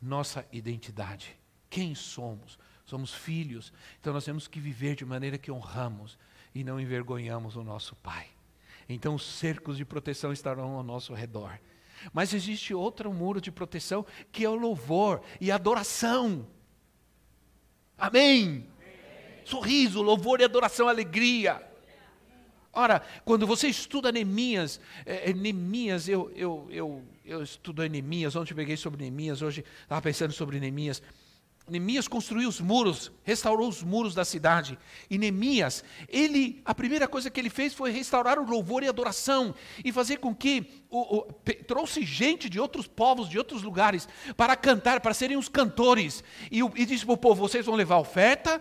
Nossa 0.00 0.46
identidade, 0.52 1.36
quem 1.70 1.94
somos? 1.94 2.58
Somos 2.84 3.14
filhos, 3.14 3.72
então 3.98 4.12
nós 4.12 4.24
temos 4.24 4.46
que 4.46 4.60
viver 4.60 4.94
de 4.94 5.06
maneira 5.06 5.38
que 5.38 5.50
honramos 5.50 6.18
e 6.54 6.62
não 6.62 6.78
envergonhamos 6.78 7.56
o 7.56 7.64
nosso 7.64 7.96
Pai. 7.96 8.33
Então 8.88 9.14
os 9.14 9.24
cercos 9.24 9.76
de 9.76 9.84
proteção 9.84 10.32
estarão 10.32 10.72
ao 10.76 10.82
nosso 10.82 11.14
redor. 11.14 11.58
Mas 12.12 12.34
existe 12.34 12.74
outro 12.74 13.12
muro 13.12 13.40
de 13.40 13.50
proteção 13.50 14.04
que 14.30 14.44
é 14.44 14.48
o 14.48 14.54
louvor 14.54 15.22
e 15.40 15.50
adoração. 15.50 16.46
Amém. 17.96 18.66
Sorriso, 19.44 20.02
louvor 20.02 20.40
e 20.40 20.44
adoração, 20.44 20.88
alegria. 20.88 21.62
Ora, 22.72 23.02
quando 23.24 23.46
você 23.46 23.68
estuda 23.68 24.10
Neemias, 24.10 24.80
é, 25.06 25.32
Neemias, 25.32 26.08
eu, 26.08 26.30
eu, 26.34 26.66
eu, 26.70 27.04
eu 27.24 27.42
estudo 27.42 27.88
Neemias, 27.88 28.34
ontem 28.34 28.52
eu 28.52 28.56
peguei 28.56 28.76
sobre 28.76 29.00
Neemias, 29.00 29.42
hoje 29.42 29.64
estava 29.82 30.02
pensando 30.02 30.32
sobre 30.32 30.58
Neemias. 30.58 31.00
Neemias 31.66 32.06
construiu 32.06 32.46
os 32.46 32.60
muros, 32.60 33.10
restaurou 33.22 33.68
os 33.68 33.82
muros 33.82 34.14
da 34.14 34.24
cidade. 34.24 34.78
E 35.08 35.16
Neemias, 35.16 35.82
ele, 36.08 36.60
a 36.62 36.74
primeira 36.74 37.08
coisa 37.08 37.30
que 37.30 37.40
ele 37.40 37.48
fez 37.48 37.72
foi 37.72 37.90
restaurar 37.90 38.38
o 38.38 38.48
louvor 38.48 38.82
e 38.82 38.88
adoração 38.88 39.54
e 39.82 39.90
fazer 39.90 40.18
com 40.18 40.34
que 40.34 40.84
o, 40.90 41.18
o, 41.18 41.22
trouxe 41.66 42.04
gente 42.04 42.50
de 42.50 42.60
outros 42.60 42.86
povos, 42.86 43.30
de 43.30 43.38
outros 43.38 43.62
lugares, 43.62 44.06
para 44.36 44.54
cantar, 44.56 45.00
para 45.00 45.14
serem 45.14 45.38
os 45.38 45.48
cantores. 45.48 46.22
E, 46.50 46.60
e 46.60 46.84
disse 46.84 47.06
para 47.06 47.14
o 47.14 47.18
povo: 47.18 47.48
vocês 47.48 47.64
vão 47.64 47.76
levar 47.76 47.96
oferta 47.96 48.60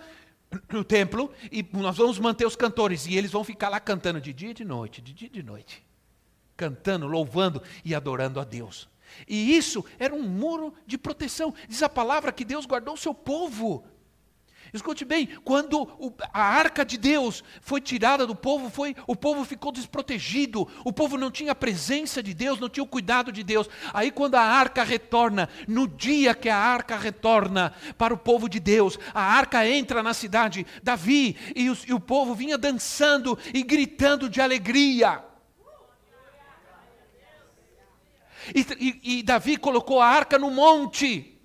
no 0.71 0.83
templo 0.83 1.29
e 1.51 1.65
nós 1.73 1.97
vamos 1.97 2.17
manter 2.19 2.47
os 2.47 2.55
cantores. 2.55 3.05
E 3.05 3.17
eles 3.17 3.31
vão 3.31 3.43
ficar 3.43 3.67
lá 3.67 3.81
cantando 3.81 4.21
de 4.21 4.31
dia 4.31 4.51
e 4.51 4.53
de 4.53 4.63
noite, 4.63 5.01
de 5.01 5.11
dia 5.11 5.27
e 5.27 5.31
de 5.31 5.43
noite, 5.43 5.83
cantando, 6.55 7.05
louvando 7.05 7.61
e 7.83 7.93
adorando 7.93 8.39
a 8.39 8.45
Deus. 8.45 8.92
E 9.27 9.55
isso 9.55 9.83
era 9.99 10.13
um 10.13 10.23
muro 10.23 10.73
de 10.85 10.97
proteção. 10.97 11.53
Diz 11.67 11.83
a 11.83 11.89
palavra 11.89 12.31
que 12.31 12.45
Deus 12.45 12.65
guardou 12.65 12.93
o 12.93 12.97
seu 12.97 13.13
povo. 13.13 13.83
Escute 14.73 15.05
bem, 15.05 15.27
quando 15.43 15.87
a 16.33 16.41
arca 16.41 16.83
de 16.83 16.97
Deus 16.97 17.43
foi 17.61 17.79
tirada 17.79 18.25
do 18.25 18.35
povo, 18.35 18.71
foi, 18.71 18.95
o 19.05 19.15
povo 19.15 19.45
ficou 19.45 19.71
desprotegido, 19.71 20.67
o 20.83 20.91
povo 20.91 21.15
não 21.15 21.29
tinha 21.29 21.51
a 21.51 21.55
presença 21.55 22.23
de 22.23 22.33
Deus, 22.33 22.59
não 22.59 22.67
tinha 22.67 22.83
o 22.83 22.87
cuidado 22.87 23.31
de 23.31 23.43
Deus. 23.43 23.69
Aí, 23.93 24.09
quando 24.09 24.33
a 24.33 24.41
arca 24.41 24.83
retorna, 24.83 25.47
no 25.67 25.87
dia 25.87 26.33
que 26.33 26.49
a 26.49 26.57
arca 26.57 26.97
retorna 26.97 27.71
para 27.99 28.15
o 28.15 28.17
povo 28.17 28.49
de 28.49 28.59
Deus, 28.59 28.97
a 29.13 29.21
arca 29.21 29.67
entra 29.67 30.01
na 30.01 30.13
cidade, 30.13 30.65
Davi 30.81 31.37
e, 31.55 31.69
os, 31.69 31.83
e 31.83 31.93
o 31.93 31.99
povo 31.99 32.33
vinha 32.33 32.57
dançando 32.57 33.37
e 33.53 33.61
gritando 33.61 34.27
de 34.27 34.41
alegria. 34.41 35.23
E, 38.53 38.65
e, 38.79 39.19
e 39.19 39.23
Davi 39.23 39.57
colocou 39.57 40.01
a 40.01 40.07
arca 40.07 40.39
no 40.39 40.49
monte. 40.49 41.37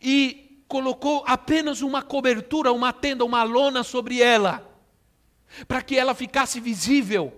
E 0.00 0.62
colocou 0.68 1.24
apenas 1.26 1.80
uma 1.80 2.02
cobertura, 2.02 2.72
uma 2.72 2.92
tenda, 2.92 3.24
uma 3.24 3.42
lona 3.42 3.82
sobre 3.82 4.20
ela, 4.20 4.70
para 5.66 5.82
que 5.82 5.96
ela 5.96 6.14
ficasse 6.14 6.60
visível. 6.60 7.32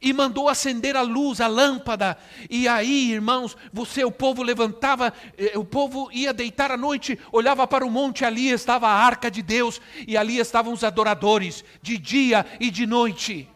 E 0.00 0.12
mandou 0.12 0.48
acender 0.48 0.94
a 0.94 1.02
luz, 1.02 1.40
a 1.40 1.48
lâmpada. 1.48 2.16
E 2.48 2.68
aí, 2.68 3.10
irmãos, 3.10 3.56
você, 3.72 4.04
o 4.04 4.12
povo 4.12 4.40
levantava, 4.40 5.12
eh, 5.36 5.58
o 5.58 5.64
povo 5.64 6.08
ia 6.12 6.32
deitar 6.32 6.70
à 6.70 6.76
noite, 6.76 7.18
olhava 7.32 7.66
para 7.66 7.84
o 7.84 7.90
monte, 7.90 8.24
ali 8.24 8.50
estava 8.50 8.86
a 8.86 8.94
arca 8.94 9.28
de 9.28 9.42
Deus, 9.42 9.80
e 10.06 10.16
ali 10.16 10.38
estavam 10.38 10.72
os 10.72 10.84
adoradores, 10.84 11.64
de 11.82 11.98
dia 11.98 12.46
e 12.60 12.70
de 12.70 12.86
noite 12.86 13.48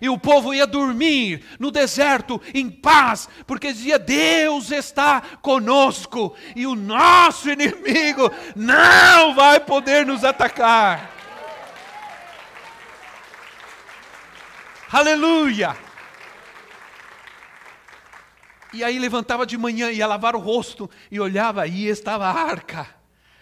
e 0.00 0.08
o 0.08 0.18
povo 0.18 0.54
ia 0.54 0.66
dormir 0.66 1.44
no 1.58 1.70
deserto 1.70 2.40
em 2.54 2.70
paz, 2.70 3.28
porque 3.46 3.72
dizia: 3.72 3.98
Deus 3.98 4.70
está 4.70 5.20
conosco 5.42 6.34
e 6.56 6.66
o 6.66 6.74
nosso 6.74 7.50
inimigo 7.50 8.30
não 8.56 9.34
vai 9.34 9.60
poder 9.60 10.06
nos 10.06 10.24
atacar. 10.24 11.10
Aleluia! 14.92 15.76
E 18.72 18.84
aí 18.84 18.98
levantava 18.98 19.44
de 19.44 19.58
manhã, 19.58 19.90
ia 19.90 20.06
lavar 20.06 20.36
o 20.36 20.38
rosto 20.38 20.88
e 21.10 21.18
olhava, 21.18 21.62
aí 21.62 21.86
estava 21.86 22.26
a 22.26 22.32
arca, 22.32 22.86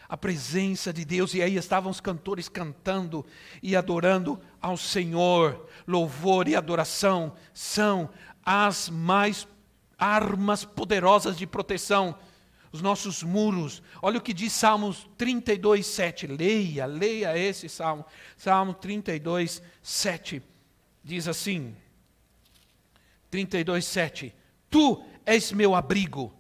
a 0.09 0.17
presença 0.17 0.93
de 0.93 1.05
Deus, 1.05 1.35
e 1.35 1.43
aí 1.43 1.57
estavam 1.57 1.91
os 1.91 2.01
cantores 2.01 2.49
cantando 2.49 3.27
e 3.63 3.77
adorando 3.77 4.41
ao 4.61 4.77
Senhor 4.77 5.69
louvor 5.87 6.49
e 6.49 6.57
adoração 6.57 7.35
são 7.53 8.09
as 8.45 8.89
mais 8.89 9.47
armas 9.99 10.65
poderosas 10.65 11.37
de 11.37 11.47
proteção, 11.47 12.17
os 12.73 12.81
nossos 12.81 13.23
muros. 13.23 13.83
Olha 14.01 14.19
o 14.19 14.23
que 14.23 14.33
diz 14.33 14.53
Salmos 14.53 15.09
32, 15.19 15.85
7. 15.85 16.27
Leia, 16.27 16.87
leia 16.87 17.37
esse 17.37 17.69
salmo. 17.69 18.05
Salmo 18.37 18.73
32, 18.75 19.61
7. 19.83 20.43
Diz 21.03 21.29
assim: 21.29 21.77
32, 23.31 23.85
7. 23.85 24.35
Tu 24.71 25.05
és 25.27 25.53
meu 25.53 25.75
abrigo, 25.75 26.33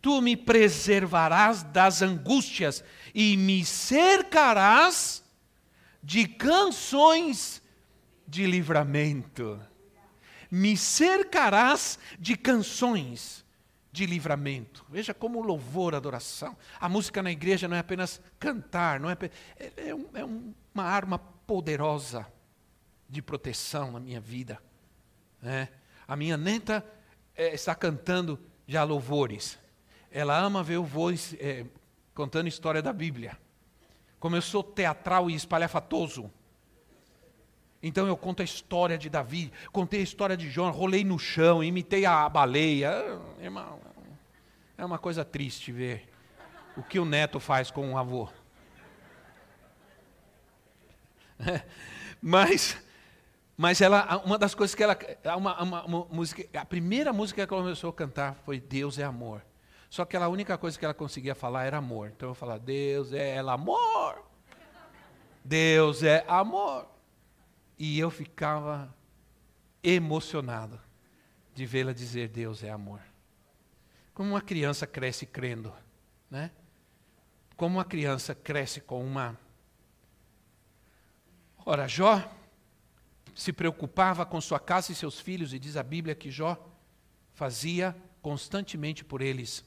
tu 0.00 0.20
me 0.20 0.36
preservarás 0.36 1.62
das 1.62 2.02
angústias 2.02 2.82
e 3.14 3.36
me 3.36 3.64
cercarás 3.64 5.22
de 6.02 6.26
canções 6.26 7.62
de 8.26 8.46
livramento. 8.46 9.60
Me 10.50 10.76
cercarás 10.76 11.98
de 12.18 12.36
canções 12.36 13.44
de 13.92 14.06
livramento. 14.06 14.84
Veja 14.88 15.12
como 15.12 15.40
louvor, 15.40 15.94
adoração. 15.94 16.56
A 16.78 16.88
música 16.88 17.22
na 17.22 17.30
igreja 17.30 17.68
não 17.68 17.76
é 17.76 17.80
apenas 17.80 18.20
cantar, 18.38 19.00
não 19.00 19.10
é, 19.10 19.16
é, 19.56 19.72
é, 19.88 19.94
um, 19.94 20.06
é 20.14 20.24
uma 20.24 20.84
arma 20.84 21.18
poderosa 21.18 22.26
de 23.08 23.20
proteção 23.20 23.92
na 23.92 24.00
minha 24.00 24.20
vida. 24.20 24.58
É. 25.42 25.68
A 26.06 26.16
minha 26.16 26.36
neta 26.36 26.84
é, 27.34 27.54
está 27.54 27.74
cantando 27.74 28.38
já 28.66 28.84
louvores. 28.84 29.58
Ela 30.10 30.38
ama 30.38 30.62
ver 30.62 30.78
o 30.78 30.84
vô 30.84 31.10
é, 31.10 31.64
contando 32.14 32.48
história 32.48 32.82
da 32.82 32.92
Bíblia. 32.92 33.38
Como 34.18 34.36
eu 34.36 34.42
sou 34.42 34.62
teatral 34.62 35.30
e 35.30 35.34
espalhafatoso. 35.34 36.30
Então 37.82 38.06
eu 38.06 38.16
conto 38.16 38.42
a 38.42 38.44
história 38.44 38.98
de 38.98 39.08
Davi, 39.08 39.50
contei 39.72 40.00
a 40.00 40.02
história 40.02 40.36
de 40.36 40.50
João, 40.50 40.70
rolei 40.70 41.02
no 41.02 41.18
chão, 41.18 41.64
imitei 41.64 42.04
a 42.04 42.28
baleia. 42.28 42.92
Irmão, 43.40 43.80
é 44.76 44.84
uma 44.84 44.98
coisa 44.98 45.24
triste 45.24 45.72
ver 45.72 46.08
o 46.76 46.82
que 46.82 46.98
o 46.98 47.04
neto 47.04 47.40
faz 47.40 47.70
com 47.70 47.92
o 47.92 47.98
avô. 47.98 48.28
mas, 52.20 52.76
mas 53.56 53.80
ela, 53.80 54.18
uma 54.24 54.36
das 54.36 54.54
coisas 54.54 54.74
que 54.74 54.82
ela, 54.82 54.98
uma, 55.36 55.62
uma, 55.62 55.84
uma, 55.84 56.04
música, 56.06 56.46
a 56.58 56.66
primeira 56.66 57.12
música 57.12 57.46
que 57.46 57.54
ela 57.54 57.62
começou 57.62 57.88
a 57.90 57.94
cantar 57.94 58.34
foi 58.44 58.60
Deus 58.60 58.98
é 58.98 59.04
amor. 59.04 59.42
Só 59.90 60.04
que 60.04 60.16
a 60.16 60.28
única 60.28 60.56
coisa 60.56 60.78
que 60.78 60.84
ela 60.84 60.94
conseguia 60.94 61.34
falar 61.34 61.64
era 61.64 61.78
amor. 61.78 62.12
Então 62.14 62.28
eu 62.28 62.34
falava, 62.34 62.60
Deus 62.60 63.12
é 63.12 63.40
amor. 63.40 64.24
Deus 65.44 66.04
é 66.04 66.24
amor. 66.28 66.86
E 67.76 67.98
eu 67.98 68.08
ficava 68.08 68.94
emocionado 69.82 70.80
de 71.52 71.66
vê-la 71.66 71.92
dizer 71.92 72.28
Deus 72.28 72.62
é 72.62 72.70
amor. 72.70 73.00
Como 74.14 74.30
uma 74.30 74.40
criança 74.40 74.86
cresce 74.86 75.26
crendo, 75.26 75.74
né? 76.30 76.52
Como 77.56 77.78
uma 77.78 77.84
criança 77.84 78.32
cresce 78.32 78.80
com 78.80 79.04
uma 79.04 79.36
Ora, 81.66 81.86
Jó 81.86 82.22
se 83.34 83.52
preocupava 83.52 84.24
com 84.24 84.40
sua 84.40 84.58
casa 84.58 84.92
e 84.92 84.94
seus 84.94 85.20
filhos, 85.20 85.52
e 85.52 85.58
diz 85.58 85.76
a 85.76 85.82
Bíblia 85.82 86.14
que 86.14 86.30
Jó 86.30 86.56
fazia 87.32 87.94
constantemente 88.22 89.04
por 89.04 89.20
eles 89.20 89.64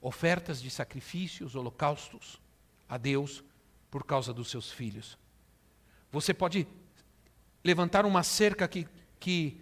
ofertas 0.00 0.60
de 0.62 0.70
sacrifícios, 0.70 1.54
holocaustos 1.54 2.40
a 2.88 2.96
Deus 2.96 3.44
por 3.90 4.04
causa 4.04 4.32
dos 4.32 4.50
seus 4.50 4.70
filhos. 4.70 5.18
Você 6.10 6.32
pode 6.32 6.66
levantar 7.62 8.06
uma 8.06 8.22
cerca 8.22 8.66
que, 8.66 8.88
que 9.18 9.60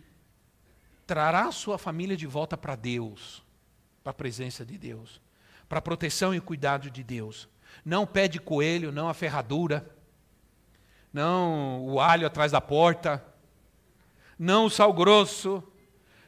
trará 1.07 1.51
sua 1.51 1.79
família 1.79 2.16
de 2.16 2.27
volta 2.27 2.57
para 2.57 2.77
Deus, 2.77 3.42
para 4.03 4.12
a 4.12 4.14
presença 4.14 4.64
de 4.64 4.79
Deus, 4.79 5.20
para 5.68 5.79
a 5.79 5.83
proteção 5.83 6.35
e 6.35 6.40
cuidado 6.40 6.90
de 6.90 7.03
Deus. 7.03 7.48
Não 7.85 8.07
pé 8.07 8.29
de 8.29 8.38
coelho, 8.38 8.92
não 8.92 9.09
a 9.09 9.14
ferradura, 9.14 9.94
não 11.12 11.85
o 11.87 12.01
alho 12.01 12.27
atrás 12.27 12.53
da 12.53 12.61
porta, 12.61 13.24
não 14.38 14.66
o 14.66 14.70
sal 14.70 14.92
grosso, 14.92 15.62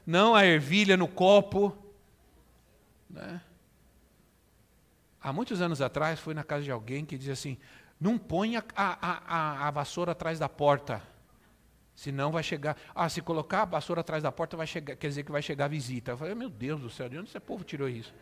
não 0.05 0.35
a 0.35 0.44
ervilha 0.44 0.96
no 0.96 1.07
copo. 1.07 1.77
Né? 3.09 3.40
Há 5.22 5.33
muitos 5.33 5.61
anos 5.61 5.83
atrás, 5.83 6.18
fui 6.18 6.33
na 6.33 6.42
casa 6.42 6.64
de 6.64 6.70
alguém 6.70 7.04
que 7.04 7.18
dizia 7.18 7.35
assim: 7.35 7.59
não 8.00 8.16
ponha 8.16 8.64
a, 8.74 9.09
a, 9.09 9.68
a, 9.68 9.70
vassoura 9.70 10.12
atrás 10.12 10.38
da 10.38 10.48
porta, 10.48 11.02
senão 11.94 12.33
vai 12.33 12.42
chegar. 12.42 12.76
Ah, 12.94 13.09
se 13.09 13.20
colocar 13.20 13.62
a 13.62 13.64
vassoura 13.66 14.00
atrás 14.00 14.22
da 14.22 14.33
porta, 14.33 14.56
vai 14.56 14.66
chegar, 14.66 14.96
quer 14.96 15.09
dizer 15.09 15.22
que 15.22 15.30
vai 15.30 15.42
chegar 15.42 15.66
a 15.66 15.68
visita. 15.68 16.12
Eu 16.12 16.16
falei: 16.16 16.35
meu 16.35 16.48
Deus 16.48 16.80
do 16.80 16.88
céu, 16.88 17.09
de 17.09 17.18
onde 17.18 17.28
esse 17.28 17.38
povo 17.38 17.62
tirou 17.62 17.88
isso? 17.88 18.14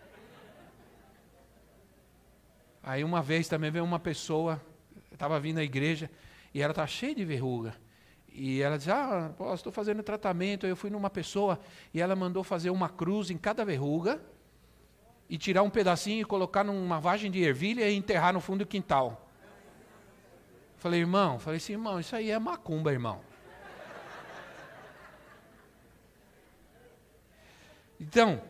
Aí 2.83 3.05
uma 3.05 3.23
vez 3.23 3.47
também 3.47 3.71
veio 3.71 3.85
uma 3.85 4.01
pessoa, 4.01 4.61
estava 5.13 5.39
vindo 5.39 5.59
à 5.59 5.63
igreja, 5.63 6.11
e 6.53 6.61
ela 6.61 6.73
estava 6.73 6.89
cheia 6.89 7.15
de 7.15 7.25
verruga. 7.25 7.77
E 8.29 8.61
ela 8.61 8.77
disse: 8.77 8.91
Ah, 8.91 9.31
estou 9.55 9.71
fazendo 9.71 10.03
tratamento. 10.03 10.67
Eu 10.67 10.75
fui 10.75 10.91
numa 10.91 11.11
pessoa 11.11 11.61
e 11.95 12.01
ela 12.01 12.17
mandou 12.17 12.43
fazer 12.43 12.71
uma 12.71 12.89
cruz 12.89 13.31
em 13.31 13.39
cada 13.39 13.65
verruga 13.65 14.21
e 15.29 15.37
tirar 15.37 15.63
um 15.63 15.71
pedacinho 15.71 16.23
e 16.23 16.25
colocar 16.25 16.65
numa 16.65 17.01
vagem 17.01 17.31
de 17.31 17.43
ervilha 17.43 17.89
e 17.89 17.95
enterrar 17.95 18.33
no 18.33 18.41
fundo 18.41 18.65
do 18.65 18.67
quintal. 18.67 19.29
Falei, 20.77 21.01
irmão, 21.01 21.39
falei 21.39 21.59
assim, 21.59 21.73
irmão, 21.73 21.99
isso 21.99 22.15
aí 22.15 22.31
é 22.31 22.39
macumba, 22.39 22.93
irmão. 22.93 23.21
Então, 28.01 28.41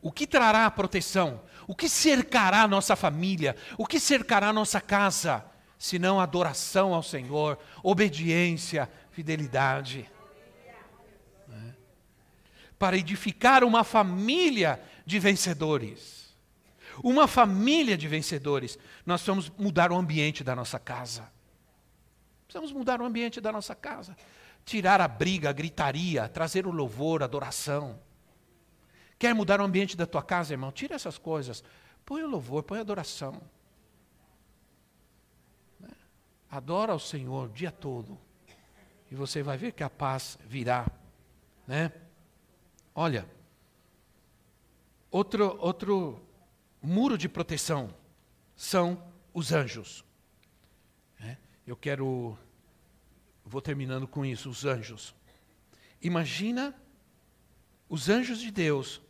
o 0.00 0.10
que 0.10 0.26
trará 0.26 0.70
proteção? 0.70 1.42
O 1.66 1.74
que 1.74 1.88
cercará 1.88 2.62
a 2.62 2.68
nossa 2.68 2.96
família? 2.96 3.54
O 3.76 3.86
que 3.86 4.00
cercará 4.00 4.48
a 4.48 4.52
nossa 4.52 4.80
casa? 4.80 5.44
senão 5.78 6.20
adoração 6.20 6.94
ao 6.94 7.02
Senhor, 7.02 7.58
obediência, 7.82 8.90
fidelidade. 9.10 10.10
Né? 11.46 11.74
Para 12.78 12.96
edificar 12.96 13.62
uma 13.64 13.84
família 13.84 14.80
de 15.06 15.18
vencedores. 15.20 16.34
Uma 17.02 17.28
família 17.28 17.96
de 17.96 18.08
vencedores. 18.08 18.76
Nós 19.06 19.22
precisamos 19.22 19.48
mudar 19.56 19.92
o 19.92 19.96
ambiente 19.96 20.42
da 20.42 20.56
nossa 20.56 20.78
casa. 20.78 21.30
Precisamos 22.46 22.72
mudar 22.72 23.00
o 23.00 23.04
ambiente 23.04 23.40
da 23.40 23.52
nossa 23.52 23.74
casa. 23.74 24.16
Tirar 24.64 25.00
a 25.00 25.06
briga, 25.06 25.50
a 25.50 25.52
gritaria, 25.52 26.28
trazer 26.28 26.66
o 26.66 26.72
louvor, 26.72 27.22
a 27.22 27.26
adoração. 27.26 28.00
Quer 29.18 29.34
mudar 29.34 29.60
o 29.60 29.64
ambiente 29.64 29.96
da 29.96 30.06
tua 30.06 30.22
casa, 30.22 30.52
irmão? 30.52 30.72
Tira 30.72 30.96
essas 30.96 31.16
coisas. 31.16 31.62
Põe 32.04 32.22
o 32.22 32.28
louvor, 32.28 32.64
põe 32.64 32.78
a 32.78 32.82
adoração. 32.82 33.40
Adora 36.50 36.92
ao 36.92 36.98
Senhor 36.98 37.48
o 37.48 37.52
dia 37.52 37.70
todo. 37.70 38.18
E 39.10 39.14
você 39.14 39.42
vai 39.42 39.56
ver 39.56 39.72
que 39.72 39.84
a 39.84 39.90
paz 39.90 40.38
virá. 40.46 40.86
Né? 41.66 41.92
Olha, 42.94 43.28
outro, 45.10 45.56
outro 45.60 46.20
muro 46.82 47.16
de 47.16 47.28
proteção 47.28 47.94
são 48.54 49.02
os 49.32 49.52
anjos. 49.52 50.04
É? 51.20 51.36
Eu 51.66 51.76
quero, 51.76 52.38
vou 53.44 53.60
terminando 53.60 54.06
com 54.06 54.24
isso, 54.24 54.48
os 54.48 54.64
anjos. 54.64 55.14
Imagina 56.00 56.74
os 57.88 58.08
anjos 58.08 58.40
de 58.40 58.50
Deus 58.50 59.00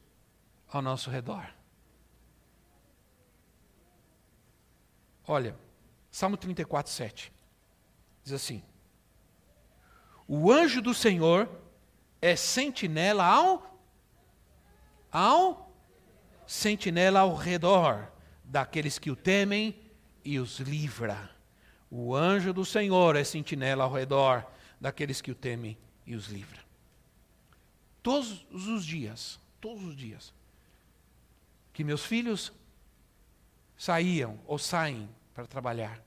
ao 0.68 0.82
nosso 0.82 1.10
redor. 1.10 1.52
Olha, 5.26 5.58
Salmo 6.10 6.36
34, 6.36 6.92
7. 6.92 7.32
Diz 8.22 8.32
assim: 8.32 8.62
O 10.26 10.50
anjo 10.50 10.80
do 10.80 10.94
Senhor 10.94 11.48
é 12.20 12.36
sentinela 12.36 13.24
ao 13.24 13.76
ao 15.10 15.65
sentinela 16.46 17.20
ao 17.20 17.34
redor 17.34 18.10
daqueles 18.44 18.98
que 18.98 19.10
o 19.10 19.16
temem 19.16 19.74
e 20.24 20.38
os 20.38 20.60
livra. 20.60 21.30
O 21.90 22.14
anjo 22.14 22.52
do 22.52 22.64
Senhor 22.64 23.16
é 23.16 23.24
sentinela 23.24 23.84
ao 23.84 23.92
redor 23.92 24.46
daqueles 24.80 25.20
que 25.20 25.30
o 25.30 25.34
temem 25.34 25.76
e 26.06 26.14
os 26.14 26.28
livra. 26.28 26.58
Todos 28.02 28.46
os 28.50 28.84
dias, 28.84 29.38
todos 29.60 29.82
os 29.84 29.96
dias, 29.96 30.32
que 31.72 31.82
meus 31.82 32.04
filhos 32.04 32.52
saíam 33.76 34.38
ou 34.46 34.58
saem 34.58 35.08
para 35.34 35.46
trabalhar, 35.46 36.00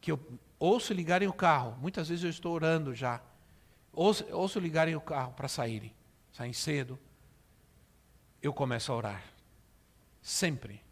que 0.00 0.12
eu 0.12 0.20
ouço 0.58 0.92
ligarem 0.92 1.26
o 1.26 1.32
carro, 1.32 1.76
muitas 1.80 2.08
vezes 2.08 2.24
eu 2.24 2.30
estou 2.30 2.54
orando 2.54 2.94
já. 2.94 3.20
Ouço, 3.92 4.24
ouço 4.30 4.60
ligarem 4.60 4.94
o 4.94 5.00
carro 5.00 5.32
para 5.32 5.48
saírem, 5.48 5.92
saem 6.32 6.52
cedo. 6.52 6.98
Eu 8.40 8.52
começo 8.52 8.92
a 8.92 8.96
orar. 8.96 9.37
Sempre. 10.28 10.82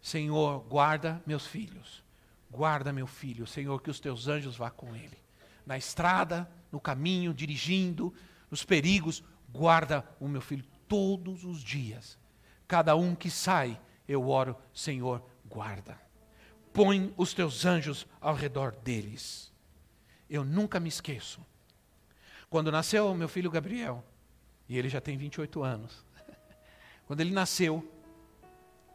Senhor, 0.00 0.60
guarda 0.60 1.22
meus 1.26 1.46
filhos. 1.46 2.04
Guarda 2.50 2.92
meu 2.92 3.06
filho. 3.06 3.46
Senhor, 3.46 3.80
que 3.80 3.90
os 3.90 4.00
teus 4.00 4.28
anjos 4.28 4.56
vá 4.56 4.70
com 4.70 4.94
ele. 4.94 5.18
Na 5.64 5.76
estrada, 5.76 6.48
no 6.70 6.80
caminho, 6.80 7.34
dirigindo, 7.34 8.14
nos 8.50 8.64
perigos, 8.64 9.22
guarda 9.50 10.06
o 10.20 10.28
meu 10.28 10.40
filho 10.40 10.64
todos 10.86 11.44
os 11.44 11.62
dias. 11.62 12.18
Cada 12.68 12.94
um 12.94 13.14
que 13.14 13.30
sai, 13.30 13.80
eu 14.06 14.28
oro, 14.28 14.56
Senhor, 14.72 15.22
guarda 15.44 16.06
põe 16.76 17.10
os 17.16 17.32
teus 17.32 17.64
anjos 17.64 18.06
ao 18.20 18.34
redor 18.34 18.72
deles. 18.72 19.50
Eu 20.28 20.44
nunca 20.44 20.78
me 20.78 20.90
esqueço. 20.90 21.40
Quando 22.50 22.70
nasceu 22.70 23.14
meu 23.14 23.30
filho 23.30 23.50
Gabriel, 23.50 24.04
e 24.68 24.76
ele 24.76 24.90
já 24.90 25.00
tem 25.00 25.16
28 25.16 25.62
anos, 25.62 26.04
quando 27.06 27.22
ele 27.22 27.30
nasceu, 27.30 27.82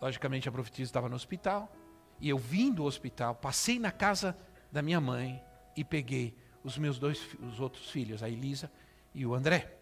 logicamente 0.01 0.49
a 0.49 0.51
profetisa 0.51 0.89
estava 0.89 1.07
no 1.07 1.15
hospital, 1.15 1.71
e 2.19 2.29
eu 2.29 2.37
vim 2.37 2.71
do 2.71 2.83
hospital, 2.83 3.35
passei 3.35 3.79
na 3.79 3.91
casa 3.91 4.37
da 4.71 4.81
minha 4.81 4.99
mãe 4.99 5.41
e 5.75 5.83
peguei 5.83 6.35
os 6.63 6.77
meus 6.77 6.99
dois 6.99 7.35
os 7.41 7.59
outros 7.59 7.89
filhos, 7.89 8.21
a 8.23 8.29
Elisa 8.29 8.71
e 9.13 9.25
o 9.25 9.33
André 9.33 9.77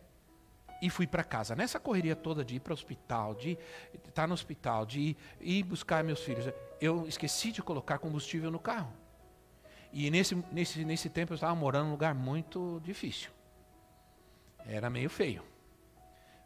e 0.82 0.90
fui 0.90 1.06
para 1.06 1.24
casa. 1.24 1.56
Nessa 1.56 1.80
correria 1.80 2.16
toda 2.16 2.44
de 2.44 2.56
ir 2.56 2.60
para 2.60 2.72
o 2.72 2.74
hospital, 2.74 3.36
de 3.36 3.58
estar 3.94 4.12
tá 4.12 4.28
no 4.28 4.34
hospital, 4.34 4.86
de 4.86 5.16
ir 5.40 5.64
buscar 5.64 6.04
meus 6.04 6.22
filhos, 6.22 6.52
eu 6.80 7.08
esqueci 7.08 7.52
de 7.52 7.62
colocar 7.62 8.00
combustível 8.00 8.50
no 8.50 8.60
carro. 8.60 8.92
E 9.92 10.10
nesse, 10.12 10.36
nesse, 10.52 10.86
nesse 10.86 11.10
tempo 11.10 11.34
eu 11.34 11.36
estava 11.36 11.56
morando 11.56 11.86
num 11.86 11.92
lugar 11.92 12.14
muito 12.14 12.80
difícil. 12.84 13.32
Era 14.66 14.90
meio 14.90 15.10
feio. 15.10 15.44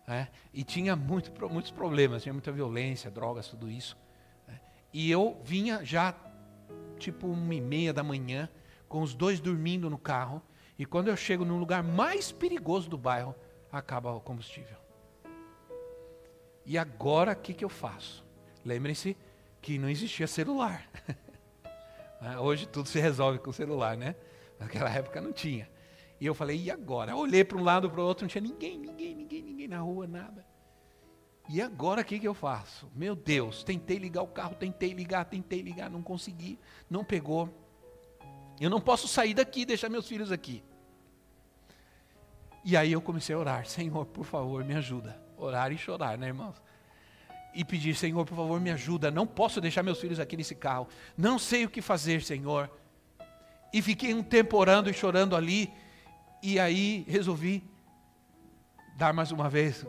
Né? 0.08 0.28
E 0.54 0.64
tinha 0.64 0.96
muito, 0.96 1.32
muitos 1.50 1.72
problemas, 1.72 2.24
tinha 2.24 2.34
muita 2.34 2.52
violência, 2.52 3.10
drogas, 3.10 3.48
tudo 3.48 3.70
isso. 3.70 3.98
Né? 4.48 4.60
E 4.94 5.10
eu 5.10 5.40
vinha 5.44 5.84
já 5.84 6.16
tipo 6.98 7.28
uma 7.28 7.56
e 7.56 7.62
meia 7.62 7.94
da 7.94 8.04
manhã, 8.04 8.50
com 8.88 9.02
os 9.02 9.14
dois 9.14 9.40
dormindo 9.40 9.90
no 9.90 9.98
carro, 9.98 10.42
e 10.78 10.86
quando 10.86 11.08
eu 11.08 11.16
chego 11.16 11.46
no 11.46 11.58
lugar 11.58 11.84
mais 11.84 12.32
perigoso 12.32 12.90
do 12.90 12.98
bairro, 12.98 13.36
acaba 13.72 14.12
o 14.12 14.22
combustível. 14.22 14.78
E 16.66 16.78
agora 16.78 17.34
o 17.34 17.36
que, 17.36 17.54
que 17.54 17.66
eu 17.66 17.70
faço? 17.70 18.26
Lembrem-se 18.64 19.18
que 19.62 19.78
não 19.78 19.90
existia 19.90 20.28
celular. 20.28 20.90
Ah, 22.22 22.40
hoje 22.42 22.68
tudo 22.68 22.88
se 22.88 23.00
resolve 23.00 23.40
com 23.40 23.52
celular, 23.52 23.98
né? 23.98 24.16
Naquela 24.60 24.90
época 24.90 25.20
não 25.20 25.34
tinha. 25.34 25.70
E 26.20 26.26
eu 26.26 26.34
falei, 26.34 26.58
e 26.58 26.72
agora? 26.72 27.12
Eu 27.12 27.18
olhei 27.18 27.44
para 27.44 27.58
um 27.58 27.64
lado 27.64 27.90
para 27.90 28.00
o 28.00 28.06
outro, 28.06 28.24
não 28.24 28.30
tinha 28.30 28.42
ninguém 28.42 28.80
na 29.74 29.82
rua, 29.82 30.08
nada. 30.08 30.46
E 31.50 31.62
agora 31.62 32.02
o 32.02 32.06
que, 32.06 32.20
que 32.20 32.28
eu 32.28 32.34
faço? 32.34 32.90
Meu 32.96 33.16
Deus, 33.16 33.64
tentei 33.64 33.98
ligar 33.98 34.22
o 34.22 34.28
carro, 34.28 34.56
tentei 34.56 34.94
ligar, 34.94 35.26
tentei 35.26 35.62
ligar, 35.62 35.90
não 35.90 36.02
consegui, 36.02 36.60
não 36.90 37.04
pegou. 37.04 37.50
Eu 38.62 38.70
não 38.70 38.80
posso 38.80 39.08
sair 39.08 39.34
daqui 39.34 39.62
e 39.62 39.66
deixar 39.66 39.90
meus 39.90 40.08
filhos 40.08 40.32
aqui. 40.32 40.64
E 42.64 42.78
aí 42.78 42.92
eu 42.92 43.02
comecei 43.02 43.36
a 43.36 43.40
orar, 43.40 43.66
Senhor, 43.66 44.06
por 44.06 44.24
favor, 44.24 44.64
me 44.64 44.76
ajuda. 44.76 45.20
Orar 45.38 45.72
e 45.72 45.78
chorar, 45.78 46.18
né, 46.18 46.28
irmãos? 46.28 46.56
E 47.54 47.66
pedir, 47.66 47.94
Senhor, 47.96 48.26
por 48.26 48.36
favor, 48.36 48.62
me 48.62 48.72
ajuda. 48.72 49.12
Não 49.12 49.28
posso 49.28 49.60
deixar 49.60 49.84
meus 49.84 50.00
filhos 50.00 50.20
aqui 50.20 50.38
nesse 50.38 50.56
carro. 50.56 50.88
Não 51.18 51.38
sei 51.38 51.66
o 51.66 51.70
que 51.70 51.82
fazer, 51.82 52.22
Senhor. 52.22 52.72
E 53.74 53.82
fiquei 53.82 54.14
um 54.14 54.24
tempo 54.24 54.56
orando 54.56 54.90
e 54.90 54.94
chorando 54.94 55.36
ali. 55.36 55.72
E 56.42 56.58
aí 56.58 57.06
resolvi 57.08 57.64
dar 58.96 59.14
mais 59.14 59.32
uma 59.32 59.50
vez 59.50 59.86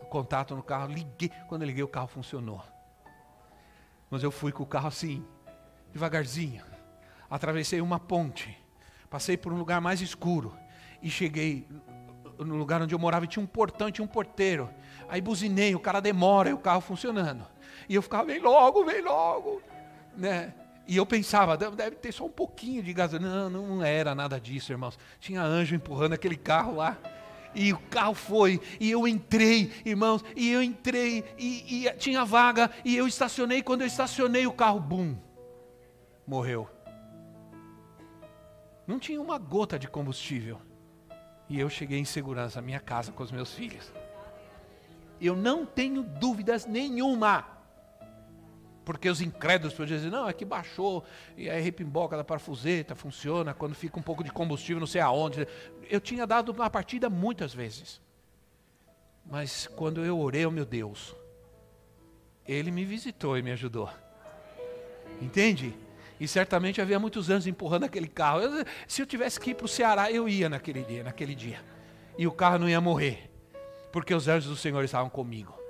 o 0.00 0.06
contato 0.06 0.54
no 0.54 0.62
carro. 0.62 0.92
Liguei. 0.92 1.30
Quando 1.48 1.62
eu 1.62 1.68
liguei, 1.68 1.82
o 1.82 1.88
carro 1.88 2.06
funcionou. 2.06 2.62
Mas 4.10 4.22
eu 4.22 4.30
fui 4.30 4.52
com 4.52 4.62
o 4.62 4.66
carro 4.66 4.88
assim, 4.88 5.24
devagarzinho. 5.92 6.64
Atravessei 7.28 7.80
uma 7.80 7.98
ponte. 7.98 8.56
Passei 9.10 9.36
por 9.36 9.52
um 9.52 9.56
lugar 9.56 9.80
mais 9.80 10.00
escuro. 10.00 10.56
E 11.02 11.10
cheguei 11.10 11.66
no 12.38 12.56
lugar 12.56 12.82
onde 12.82 12.94
eu 12.94 12.98
morava 12.98 13.24
e 13.24 13.28
tinha 13.28 13.42
um 13.42 13.46
portão, 13.46 13.90
tinha 13.90 14.04
um 14.04 14.08
porteiro. 14.08 14.70
Aí 15.08 15.20
buzinei, 15.20 15.74
o 15.74 15.80
cara 15.80 16.00
demora, 16.00 16.50
e 16.50 16.52
o 16.52 16.58
carro 16.58 16.80
funcionando. 16.80 17.46
E 17.88 17.94
eu 17.94 18.02
ficava, 18.02 18.24
vem 18.24 18.40
logo, 18.40 18.84
vem 18.84 19.02
logo. 19.02 19.62
Né? 20.16 20.52
E 20.86 20.96
eu 20.96 21.04
pensava, 21.04 21.56
deve 21.56 21.96
ter 21.96 22.12
só 22.12 22.24
um 22.24 22.30
pouquinho 22.30 22.82
de 22.82 22.92
gasolina. 22.92 23.48
Não, 23.48 23.66
não 23.66 23.84
era 23.84 24.14
nada 24.14 24.40
disso, 24.40 24.72
irmãos. 24.72 24.98
Tinha 25.18 25.42
anjo 25.42 25.74
empurrando 25.74 26.12
aquele 26.12 26.36
carro 26.36 26.76
lá. 26.76 26.96
E 27.58 27.72
o 27.72 27.78
carro 27.78 28.14
foi, 28.14 28.60
e 28.78 28.90
eu 28.90 29.08
entrei, 29.08 29.72
irmãos, 29.82 30.22
e 30.36 30.50
eu 30.50 30.62
entrei, 30.62 31.24
e, 31.38 31.86
e 31.86 31.92
tinha 31.94 32.22
vaga, 32.22 32.70
e 32.84 32.94
eu 32.94 33.08
estacionei. 33.08 33.62
Quando 33.62 33.80
eu 33.80 33.86
estacionei, 33.86 34.46
o 34.46 34.52
carro, 34.52 34.78
bum, 34.78 35.16
morreu. 36.26 36.68
Não 38.86 38.98
tinha 38.98 39.20
uma 39.20 39.38
gota 39.38 39.78
de 39.78 39.88
combustível. 39.88 40.60
E 41.48 41.58
eu 41.58 41.70
cheguei 41.70 41.98
em 41.98 42.04
segurança 42.04 42.58
à 42.58 42.62
minha 42.62 42.78
casa 42.78 43.10
com 43.10 43.22
os 43.22 43.32
meus 43.32 43.54
filhos. 43.54 43.90
Eu 45.18 45.34
não 45.34 45.64
tenho 45.64 46.02
dúvidas 46.02 46.66
nenhuma. 46.66 47.55
Porque 48.86 49.10
os 49.10 49.20
incrédulos 49.20 49.74
podiam 49.74 49.98
dizer, 49.98 50.12
não, 50.12 50.28
é 50.28 50.32
que 50.32 50.44
baixou, 50.44 51.04
e 51.36 51.50
aí 51.50 51.60
repimboca 51.60 52.16
da 52.16 52.22
parafuseta, 52.22 52.94
funciona, 52.94 53.52
quando 53.52 53.74
fica 53.74 53.98
um 53.98 54.02
pouco 54.02 54.22
de 54.22 54.30
combustível, 54.30 54.78
não 54.78 54.86
sei 54.86 55.00
aonde. 55.00 55.44
Eu 55.90 56.00
tinha 56.00 56.24
dado 56.24 56.52
uma 56.52 56.70
partida 56.70 57.10
muitas 57.10 57.52
vezes. 57.52 58.00
Mas 59.28 59.66
quando 59.66 60.04
eu 60.04 60.16
orei 60.20 60.44
ao 60.44 60.52
meu 60.52 60.64
Deus, 60.64 61.16
Ele 62.46 62.70
me 62.70 62.84
visitou 62.84 63.36
e 63.36 63.42
me 63.42 63.50
ajudou. 63.50 63.90
Entende? 65.20 65.74
E 66.20 66.28
certamente 66.28 66.80
havia 66.80 67.00
muitos 67.00 67.28
anos 67.28 67.48
empurrando 67.48 67.82
aquele 67.82 68.06
carro. 68.06 68.40
Eu, 68.40 68.64
se 68.86 69.02
eu 69.02 69.06
tivesse 69.06 69.40
que 69.40 69.50
ir 69.50 69.54
para 69.54 69.66
o 69.66 69.68
Ceará, 69.68 70.12
eu 70.12 70.28
ia 70.28 70.48
naquele 70.48 70.84
dia, 70.84 71.02
naquele 71.02 71.34
dia. 71.34 71.58
E 72.16 72.24
o 72.24 72.30
carro 72.30 72.60
não 72.60 72.68
ia 72.68 72.80
morrer. 72.80 73.28
Porque 73.90 74.14
os 74.14 74.28
anjos 74.28 74.48
do 74.48 74.56
Senhor 74.56 74.84
estavam 74.84 75.10
comigo. 75.10 75.65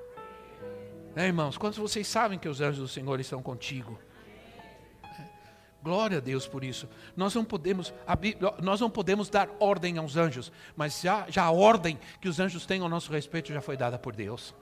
Né, 1.16 1.28
irmãos? 1.28 1.56
Quantos 1.56 1.78
vocês 1.78 2.06
sabem 2.06 2.38
que 2.38 2.46
os 2.46 2.60
anjos 2.60 2.78
do 2.78 2.86
Senhor 2.86 3.18
estão 3.18 3.42
contigo? 3.42 3.98
É. 5.02 5.24
Glória 5.82 6.18
a 6.18 6.20
Deus 6.20 6.46
por 6.46 6.62
isso. 6.62 6.86
Nós 7.16 7.34
não 7.34 7.42
podemos, 7.42 7.90
nós 8.62 8.82
não 8.82 8.90
podemos 8.90 9.30
dar 9.30 9.48
ordem 9.58 9.96
aos 9.96 10.14
anjos, 10.14 10.52
mas 10.76 11.00
já, 11.00 11.24
já 11.30 11.44
a 11.44 11.50
ordem 11.50 11.98
que 12.20 12.28
os 12.28 12.38
anjos 12.38 12.66
têm 12.66 12.82
ao 12.82 12.88
nosso 12.90 13.10
respeito 13.10 13.50
já 13.50 13.62
foi 13.62 13.78
dada 13.78 13.98
por 13.98 14.14
Deus. 14.14 14.54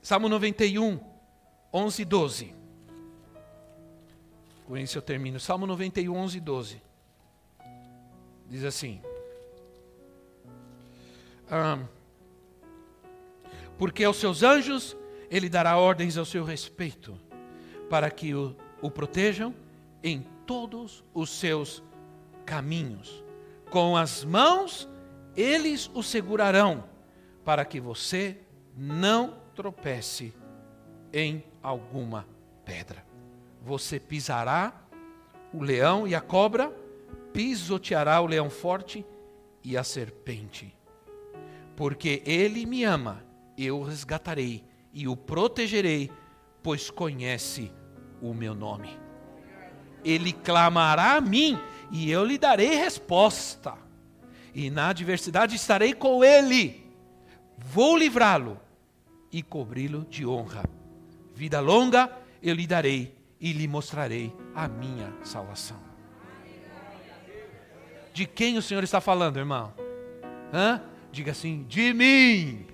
Salmo 0.00 0.28
91, 0.28 1.00
11 1.72 2.02
e 2.02 2.04
12. 2.04 2.54
Com 4.64 4.78
isso 4.78 4.96
eu 4.96 5.02
termino. 5.02 5.40
Salmo 5.40 5.66
91, 5.66 6.14
11 6.14 6.38
e 6.38 6.40
12. 6.40 6.82
Diz 8.48 8.62
assim: 8.62 9.02
ah, 11.50 11.80
Porque 13.78 14.04
aos 14.04 14.16
seus 14.16 14.42
anjos 14.42 14.96
ele 15.30 15.48
dará 15.48 15.76
ordens 15.76 16.16
ao 16.16 16.24
seu 16.24 16.44
respeito, 16.44 17.18
para 17.90 18.10
que 18.10 18.34
o, 18.34 18.56
o 18.80 18.90
protejam 18.90 19.54
em 20.02 20.24
todos 20.46 21.04
os 21.12 21.30
seus 21.30 21.82
caminhos. 22.44 23.24
Com 23.70 23.96
as 23.96 24.24
mãos 24.24 24.88
eles 25.36 25.90
o 25.94 26.02
segurarão, 26.02 26.84
para 27.44 27.64
que 27.64 27.80
você 27.80 28.38
não 28.76 29.38
tropece 29.54 30.32
em 31.12 31.42
alguma 31.62 32.26
pedra 32.64 33.14
você 33.64 33.98
pisará 33.98 34.74
o 35.52 35.62
leão 35.62 36.06
e 36.06 36.14
a 36.14 36.20
cobra, 36.20 36.70
pisoteará 37.32 38.20
o 38.20 38.26
leão 38.26 38.50
forte 38.50 39.04
e 39.62 39.76
a 39.76 39.82
serpente. 39.82 40.76
Porque 41.74 42.22
ele 42.26 42.66
me 42.66 42.84
ama, 42.84 43.24
eu 43.56 43.82
resgatarei 43.82 44.64
e 44.92 45.08
o 45.08 45.16
protegerei, 45.16 46.10
pois 46.62 46.90
conhece 46.90 47.70
o 48.20 48.32
meu 48.32 48.54
nome. 48.54 48.98
Ele 50.04 50.32
clamará 50.32 51.16
a 51.16 51.20
mim 51.20 51.58
e 51.90 52.10
eu 52.10 52.24
lhe 52.24 52.38
darei 52.38 52.74
resposta. 52.74 53.74
E 54.54 54.70
na 54.70 54.88
adversidade 54.88 55.56
estarei 55.56 55.92
com 55.94 56.22
ele. 56.22 56.84
Vou 57.58 57.96
livrá-lo 57.96 58.60
e 59.32 59.42
cobri-lo 59.42 60.06
de 60.08 60.26
honra. 60.26 60.64
Vida 61.34 61.60
longa 61.60 62.10
eu 62.42 62.54
lhe 62.54 62.66
darei 62.66 63.16
e 63.40 63.52
lhe 63.52 63.66
mostrarei 63.66 64.32
a 64.54 64.68
minha 64.68 65.12
salvação. 65.24 65.78
De 68.12 68.26
quem 68.26 68.56
o 68.56 68.62
Senhor 68.62 68.84
está 68.84 69.00
falando, 69.00 69.38
irmão? 69.38 69.74
Hã? 70.52 70.80
Diga 71.10 71.32
assim, 71.32 71.64
de 71.64 71.92
mim. 71.92 72.66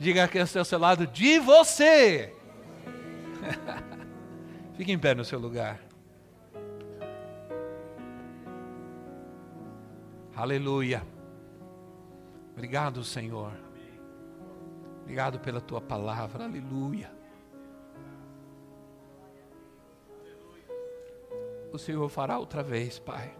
Diga 0.00 0.24
aqui 0.24 0.38
ao 0.38 0.46
seu 0.46 0.78
lado, 0.78 1.06
de 1.06 1.38
você. 1.38 2.34
Fique 4.76 4.92
em 4.92 4.98
pé 4.98 5.14
no 5.14 5.24
seu 5.24 5.38
lugar. 5.38 5.80
Aleluia. 10.36 11.02
Obrigado, 12.52 13.02
Senhor. 13.02 13.52
Obrigado 15.02 15.40
pela 15.40 15.60
tua 15.60 15.80
palavra. 15.80 16.44
Aleluia. 16.44 17.18
o 21.72 21.78
Senhor 21.78 22.08
fará 22.08 22.38
outra 22.38 22.62
vez, 22.62 22.98
Pai. 22.98 23.32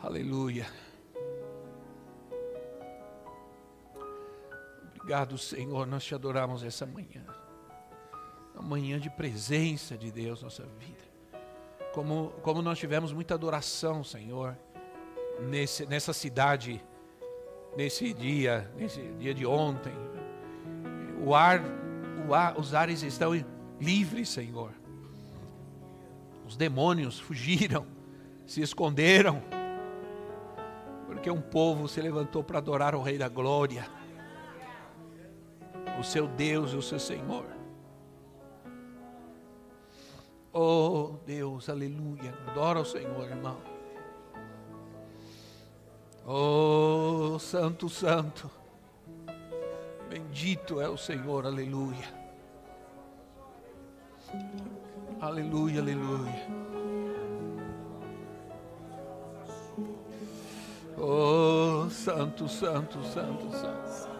Aleluia. 0.00 0.66
Obrigado, 5.02 5.36
Senhor. 5.36 5.84
Nós 5.84 6.04
te 6.04 6.14
adoramos 6.14 6.62
essa 6.62 6.86
manhã. 6.86 7.24
Uma 8.54 8.62
manhã 8.62 9.00
de 9.00 9.10
presença 9.10 9.98
de 9.98 10.12
Deus 10.12 10.40
na 10.40 10.46
nossa 10.46 10.64
vida. 10.78 11.02
Como, 11.92 12.30
como 12.40 12.62
nós 12.62 12.78
tivemos 12.78 13.12
muita 13.12 13.34
adoração, 13.34 14.04
Senhor, 14.04 14.56
nesse, 15.40 15.86
nessa 15.86 16.12
cidade, 16.12 16.80
nesse 17.76 18.14
dia, 18.14 18.70
nesse 18.76 19.02
dia 19.18 19.34
de 19.34 19.44
ontem. 19.44 19.92
O 21.26 21.34
ar, 21.34 21.60
o 22.28 22.32
ar, 22.32 22.56
os 22.56 22.72
ares 22.72 23.02
estão 23.02 23.32
livres, 23.80 24.28
Senhor. 24.28 24.70
Os 26.46 26.56
demônios 26.56 27.18
fugiram, 27.18 27.84
se 28.46 28.62
esconderam, 28.62 29.42
porque 31.06 31.28
um 31.28 31.40
povo 31.40 31.88
se 31.88 32.00
levantou 32.00 32.44
para 32.44 32.58
adorar 32.58 32.94
o 32.94 33.02
Rei 33.02 33.18
da 33.18 33.28
Glória, 33.28 33.84
o 35.98 36.04
seu 36.04 36.26
Deus 36.26 36.72
e 36.72 36.76
o 36.76 36.82
seu 36.82 36.98
Senhor. 36.98 37.46
Oh 40.52 41.14
Deus, 41.26 41.68
aleluia. 41.68 42.34
Adora 42.48 42.80
o 42.80 42.84
Senhor, 42.84 43.28
irmão. 43.28 43.58
Oh 46.26 47.38
Santo, 47.38 47.88
Santo. 47.88 48.50
Bendito 50.08 50.80
é 50.80 50.88
o 50.88 50.96
Senhor, 50.96 51.46
aleluia. 51.46 52.22
Aleluia, 55.20 55.80
aleluia. 55.80 56.46
Oh, 60.98 61.88
santo, 61.90 62.48
santo, 62.48 63.02
santo, 63.04 63.50
santo. 63.50 64.11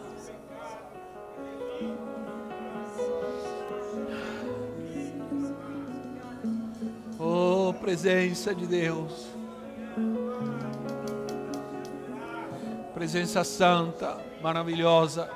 Oh, 7.18 7.72
presença 7.74 8.55
de 8.55 8.66
Deus. 8.66 9.28
Presença 12.95 13.45
santa, 13.45 14.18
maravilhosa. 14.43 15.30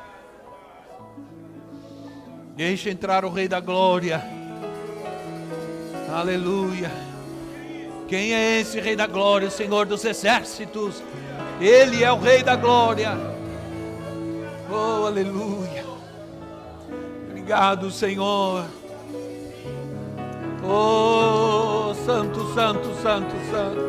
Deixa 2.56 2.90
entrar 2.90 3.24
o 3.24 3.30
Rei 3.30 3.48
da 3.48 3.60
Glória. 3.60 4.22
Aleluia. 6.10 6.90
Quem 8.08 8.32
é 8.32 8.60
esse 8.60 8.80
Rei 8.80 8.96
da 8.96 9.06
Glória? 9.06 9.48
O 9.48 9.50
Senhor 9.50 9.84
dos 9.84 10.04
Exércitos. 10.04 11.02
Ele 11.60 12.02
é 12.02 12.10
o 12.10 12.18
Rei 12.18 12.42
da 12.42 12.56
Glória. 12.56 13.12
Oh, 14.70 15.06
aleluia. 15.06 15.75
Obrigado, 17.46 17.92
Senhor. 17.92 18.66
Oh, 20.64 21.94
Santo, 22.04 22.52
Santo, 22.52 22.92
Santo, 23.00 23.36
Santo. 23.52 23.80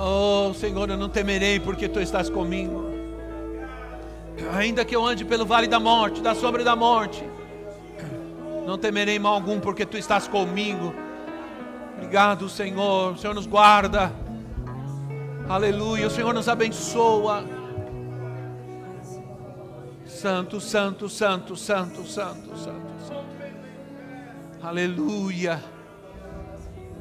Oh, 0.00 0.54
Senhor, 0.54 0.88
eu 0.88 0.96
não 0.96 1.08
temerei 1.08 1.58
porque 1.58 1.88
tu 1.88 1.98
estás 1.98 2.30
comigo. 2.30 2.84
Ainda 4.54 4.84
que 4.84 4.94
eu 4.94 5.04
ande 5.04 5.24
pelo 5.24 5.44
vale 5.44 5.66
da 5.66 5.80
morte, 5.80 6.22
da 6.22 6.36
sombra 6.36 6.62
da 6.62 6.76
morte, 6.76 7.24
não 8.64 8.78
temerei 8.78 9.18
mal 9.18 9.34
algum 9.34 9.58
porque 9.58 9.84
tu 9.84 9.98
estás 9.98 10.28
comigo. 10.28 10.94
Obrigado, 11.96 12.48
Senhor. 12.48 13.14
O 13.14 13.18
Senhor 13.18 13.34
nos 13.34 13.48
guarda. 13.48 14.12
Aleluia. 15.48 16.06
O 16.06 16.10
Senhor 16.10 16.32
nos 16.32 16.48
abençoa. 16.48 17.61
Santo, 20.22 20.60
santo, 20.60 21.08
santo, 21.08 21.56
santo, 21.56 22.06
santo, 22.06 22.56
santo, 22.56 23.08
santo. 23.08 23.26
Aleluia. 24.62 25.60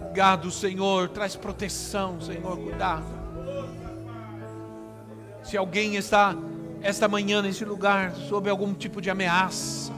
Obrigado, 0.01 0.49
Senhor. 0.49 1.07
Traz 1.09 1.35
proteção, 1.35 2.19
Senhor. 2.19 2.57
Cuidado. 2.57 3.05
Se 5.43 5.55
alguém 5.55 5.97
está 5.97 6.35
esta 6.81 7.07
manhã 7.07 7.43
nesse 7.43 7.63
lugar 7.63 8.15
sob 8.15 8.49
algum 8.49 8.73
tipo 8.73 8.99
de 8.99 9.11
ameaça, 9.11 9.93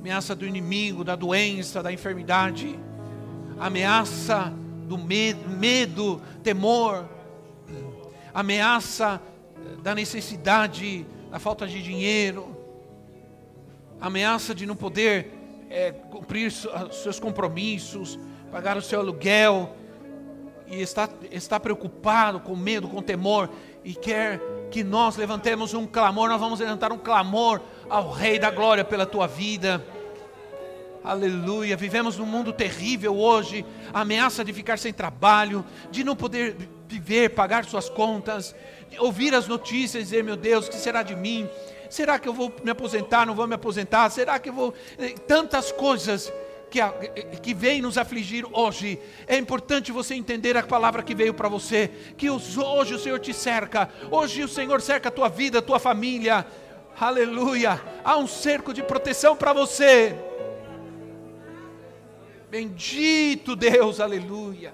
ameaça 0.00 0.34
do 0.34 0.44
inimigo, 0.44 1.04
da 1.04 1.14
doença, 1.14 1.84
da 1.84 1.92
enfermidade, 1.92 2.76
ameaça 3.60 4.52
do 4.88 4.98
medo, 4.98 5.48
medo 5.50 6.20
temor, 6.42 7.08
ameaça 8.34 9.22
da 9.84 9.94
necessidade 9.94 11.06
a 11.34 11.38
falta 11.40 11.66
de 11.66 11.82
dinheiro, 11.82 12.56
ameaça 14.00 14.54
de 14.54 14.64
não 14.64 14.76
poder 14.76 15.32
é, 15.68 15.90
cumprir 15.90 16.52
seus 16.52 17.18
compromissos, 17.18 18.16
pagar 18.52 18.76
o 18.76 18.80
seu 18.80 19.00
aluguel, 19.00 19.74
e 20.68 20.80
está, 20.80 21.08
está 21.32 21.58
preocupado, 21.58 22.38
com 22.38 22.54
medo, 22.54 22.86
com 22.86 23.02
temor, 23.02 23.50
e 23.82 23.96
quer 23.96 24.40
que 24.70 24.84
nós 24.84 25.16
levantemos 25.16 25.74
um 25.74 25.88
clamor, 25.88 26.28
nós 26.28 26.38
vamos 26.38 26.60
levantar 26.60 26.92
um 26.92 26.98
clamor 26.98 27.60
ao 27.90 28.12
Rei 28.12 28.38
da 28.38 28.52
Glória 28.52 28.84
pela 28.84 29.04
tua 29.04 29.26
vida. 29.26 29.84
Aleluia. 31.04 31.76
Vivemos 31.76 32.16
num 32.16 32.24
mundo 32.24 32.50
terrível 32.50 33.14
hoje, 33.14 33.62
a 33.92 34.00
ameaça 34.00 34.42
de 34.42 34.54
ficar 34.54 34.78
sem 34.78 34.90
trabalho, 34.90 35.62
de 35.90 36.02
não 36.02 36.16
poder 36.16 36.56
viver, 36.88 37.34
pagar 37.34 37.66
suas 37.66 37.90
contas, 37.90 38.56
ouvir 38.98 39.34
as 39.34 39.46
notícias 39.46 40.00
e 40.00 40.04
dizer, 40.04 40.24
meu 40.24 40.34
Deus, 40.34 40.66
o 40.66 40.70
que 40.70 40.78
será 40.78 41.02
de 41.02 41.14
mim? 41.14 41.46
Será 41.90 42.18
que 42.18 42.26
eu 42.26 42.32
vou 42.32 42.50
me 42.64 42.70
aposentar? 42.70 43.26
Não 43.26 43.34
vou 43.34 43.46
me 43.46 43.54
aposentar? 43.54 44.08
Será 44.08 44.38
que 44.38 44.48
eu 44.48 44.54
vou. 44.54 44.72
Eh, 44.98 45.14
tantas 45.28 45.70
coisas 45.70 46.32
que, 46.70 46.80
que 47.42 47.52
vem 47.52 47.82
nos 47.82 47.98
afligir 47.98 48.46
hoje. 48.50 48.98
É 49.26 49.36
importante 49.36 49.92
você 49.92 50.14
entender 50.14 50.56
a 50.56 50.62
palavra 50.62 51.02
que 51.02 51.14
veio 51.14 51.34
para 51.34 51.50
você. 51.50 51.90
Que 52.16 52.30
hoje 52.30 52.94
o 52.94 52.98
Senhor 52.98 53.20
te 53.20 53.34
cerca. 53.34 53.90
Hoje 54.10 54.42
o 54.42 54.48
Senhor 54.48 54.80
cerca 54.80 55.10
a 55.10 55.12
tua 55.12 55.28
vida, 55.28 55.58
a 55.58 55.62
tua 55.62 55.78
família. 55.78 56.46
Aleluia. 56.98 57.78
Há 58.02 58.16
um 58.16 58.26
cerco 58.26 58.72
de 58.72 58.82
proteção 58.82 59.36
para 59.36 59.52
você. 59.52 60.16
Bendito 62.54 63.56
Deus, 63.56 63.98
aleluia. 63.98 64.72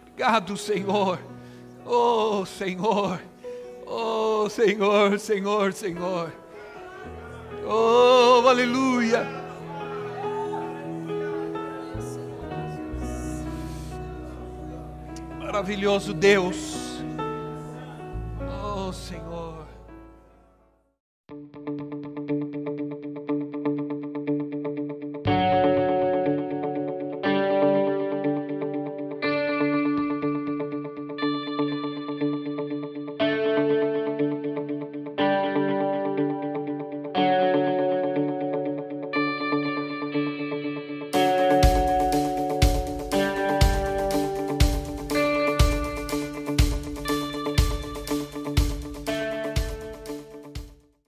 Obrigado, 0.00 0.56
Senhor. 0.56 1.20
Oh, 1.86 2.44
Senhor. 2.44 3.22
Oh, 3.86 4.48
Senhor, 4.48 5.20
Senhor, 5.20 5.72
Senhor. 5.72 6.32
Oh, 7.64 8.48
aleluia. 8.48 9.24
Maravilhoso 15.38 16.12
Deus. 16.12 17.00
Oh, 18.64 18.92
Senhor. 18.92 19.27